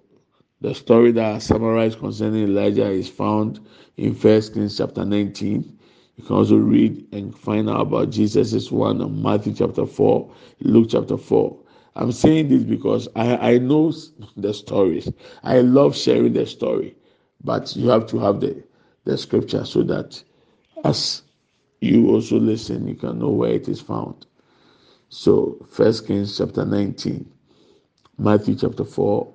the 0.64 0.74
story 0.74 1.12
that 1.12 1.36
I 1.36 1.40
summarized 1.40 2.00
concerning 2.00 2.46
Elijah 2.46 2.90
is 2.90 3.10
found 3.10 3.60
in 3.98 4.16
First 4.16 4.54
Kings 4.54 4.78
chapter 4.78 5.04
19. 5.04 5.78
You 6.16 6.24
can 6.24 6.36
also 6.38 6.56
read 6.56 7.06
and 7.12 7.38
find 7.38 7.70
out 7.70 7.82
about 7.82 8.12
Jesus' 8.12 8.72
one 8.72 9.02
on 9.02 9.22
Matthew 9.22 9.54
chapter 9.54 9.86
4, 9.86 10.34
Luke 10.62 10.88
chapter 10.90 11.18
4. 11.18 11.60
I'm 11.98 12.14
saying 12.14 12.48
this 12.48 12.64
because 12.64 13.10
I, 13.14 13.56
I 13.56 13.58
know 13.58 13.92
the 14.38 14.54
stories. 14.54 15.12
I 15.44 15.60
love 15.60 15.98
sharing 15.98 16.32
the 16.32 16.46
story, 16.46 16.96
but 17.44 17.76
you 17.76 17.90
have 17.90 18.08
to 18.08 18.20
have 18.20 18.40
the, 18.40 18.64
the 19.04 19.18
scripture 19.18 19.66
so 19.66 19.84
that 19.84 20.24
as 20.86 21.24
you 21.82 22.08
also 22.10 22.40
listen, 22.40 22.88
you 22.88 22.96
can 22.96 23.20
know 23.20 23.32
where 23.32 23.52
it 23.52 23.68
is 23.68 23.82
found. 23.82 24.28
So, 25.10 25.58
First 25.70 26.08
Kings 26.08 26.38
chapter 26.38 26.64
19, 26.64 27.30
Matthew 28.18 28.56
chapter 28.56 28.86
4, 28.86 29.34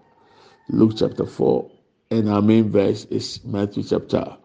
Luke 0.71 0.93
chapter 0.99 1.25
4, 1.25 1.71
and 2.11 2.29
our 2.29 2.43
main 2.43 2.71
verse 2.71 3.07
is 3.07 3.43
Matthew 3.43 3.83
chapter 3.83 4.37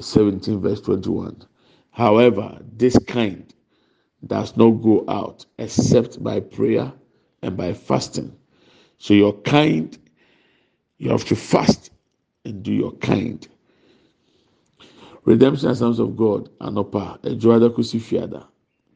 17, 0.00 0.60
verse 0.60 0.80
21. 0.80 1.44
However, 1.92 2.58
this 2.76 2.98
kind 3.06 3.46
does 4.26 4.56
not 4.56 4.70
go 4.82 5.04
out 5.06 5.46
except 5.58 6.20
by 6.24 6.40
prayer 6.40 6.92
and 7.42 7.56
by 7.56 7.72
fasting. 7.72 8.36
So, 8.98 9.14
your 9.14 9.32
kind, 9.42 9.96
you 10.98 11.10
have 11.10 11.24
to 11.26 11.36
fast 11.36 11.92
and 12.44 12.64
do 12.64 12.72
your 12.72 12.92
kind. 12.92 13.46
Redemption 15.24 15.70
Assemblies 15.70 16.00
of 16.00 16.16
God, 16.16 16.50
Anopa, 16.58 17.20
Ejoada 17.22 17.70
Kosi 17.70 18.00
Fiada, 18.00 18.44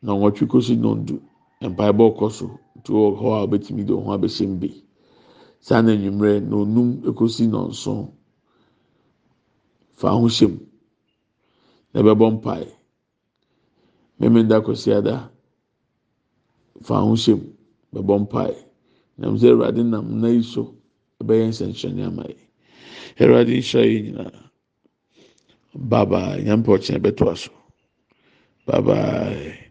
na 0.03 0.13
nwɔtwe 0.13 0.49
kosi 0.49 0.77
nondu, 0.77 1.21
mpaebɔ 1.61 2.19
kɔ 2.19 2.33
so, 2.33 2.59
nti 2.79 2.91
wɔ 2.91 3.17
hɔ 3.21 3.27
a 3.45 3.47
wobɛtumi 3.47 3.87
de 3.87 3.95
wo 3.95 4.03
ho 4.03 4.19
abɛhyɛ 4.19 4.49
mu 4.49 4.57
bi. 4.57 4.82
Saa 5.67 5.81
na 5.83 5.93
enyimrɛ 5.95 6.33
na 6.49 6.55
onum 6.63 6.89
ekosi 7.09 7.45
nɔnson 7.53 8.03
fa 9.99 10.09
ho 10.19 10.27
hyɛ 10.37 10.47
mu 10.53 10.59
na 11.93 11.99
ɛbɛbɔ 12.03 12.27
mpae. 12.37 12.67
Mmemmenda 14.19 14.57
kɔsi 14.67 14.91
ada. 14.99 15.17
Fa 16.87 16.97
ho 17.07 17.13
hyɛ 17.15 17.35
mu 17.39 17.47
bɛbɔ 17.95 18.15
mpae. 18.25 18.55
Nam 19.19 19.35
sɛ 19.39 19.47
awurade 19.53 19.83
nam 19.87 20.21
na 20.21 20.29
yi 20.35 20.43
so 20.43 20.75
ɛbɛyɛ 21.21 21.45
nsɛnkyerɛnne 21.51 22.03
ama 22.07 22.25
yi 22.29 22.37
awurade 23.23 23.53
nhyira 23.55 23.83
yi 23.91 23.99
nyinaa. 24.03 24.39
Bye 25.75 26.05
bye. 26.11 26.41
Nyampɔ 26.45 26.73
kyɛn 26.85 27.03
bɛto 27.05 27.25
aso 27.33 27.51
bye 28.67 28.81
bye. 28.81 29.62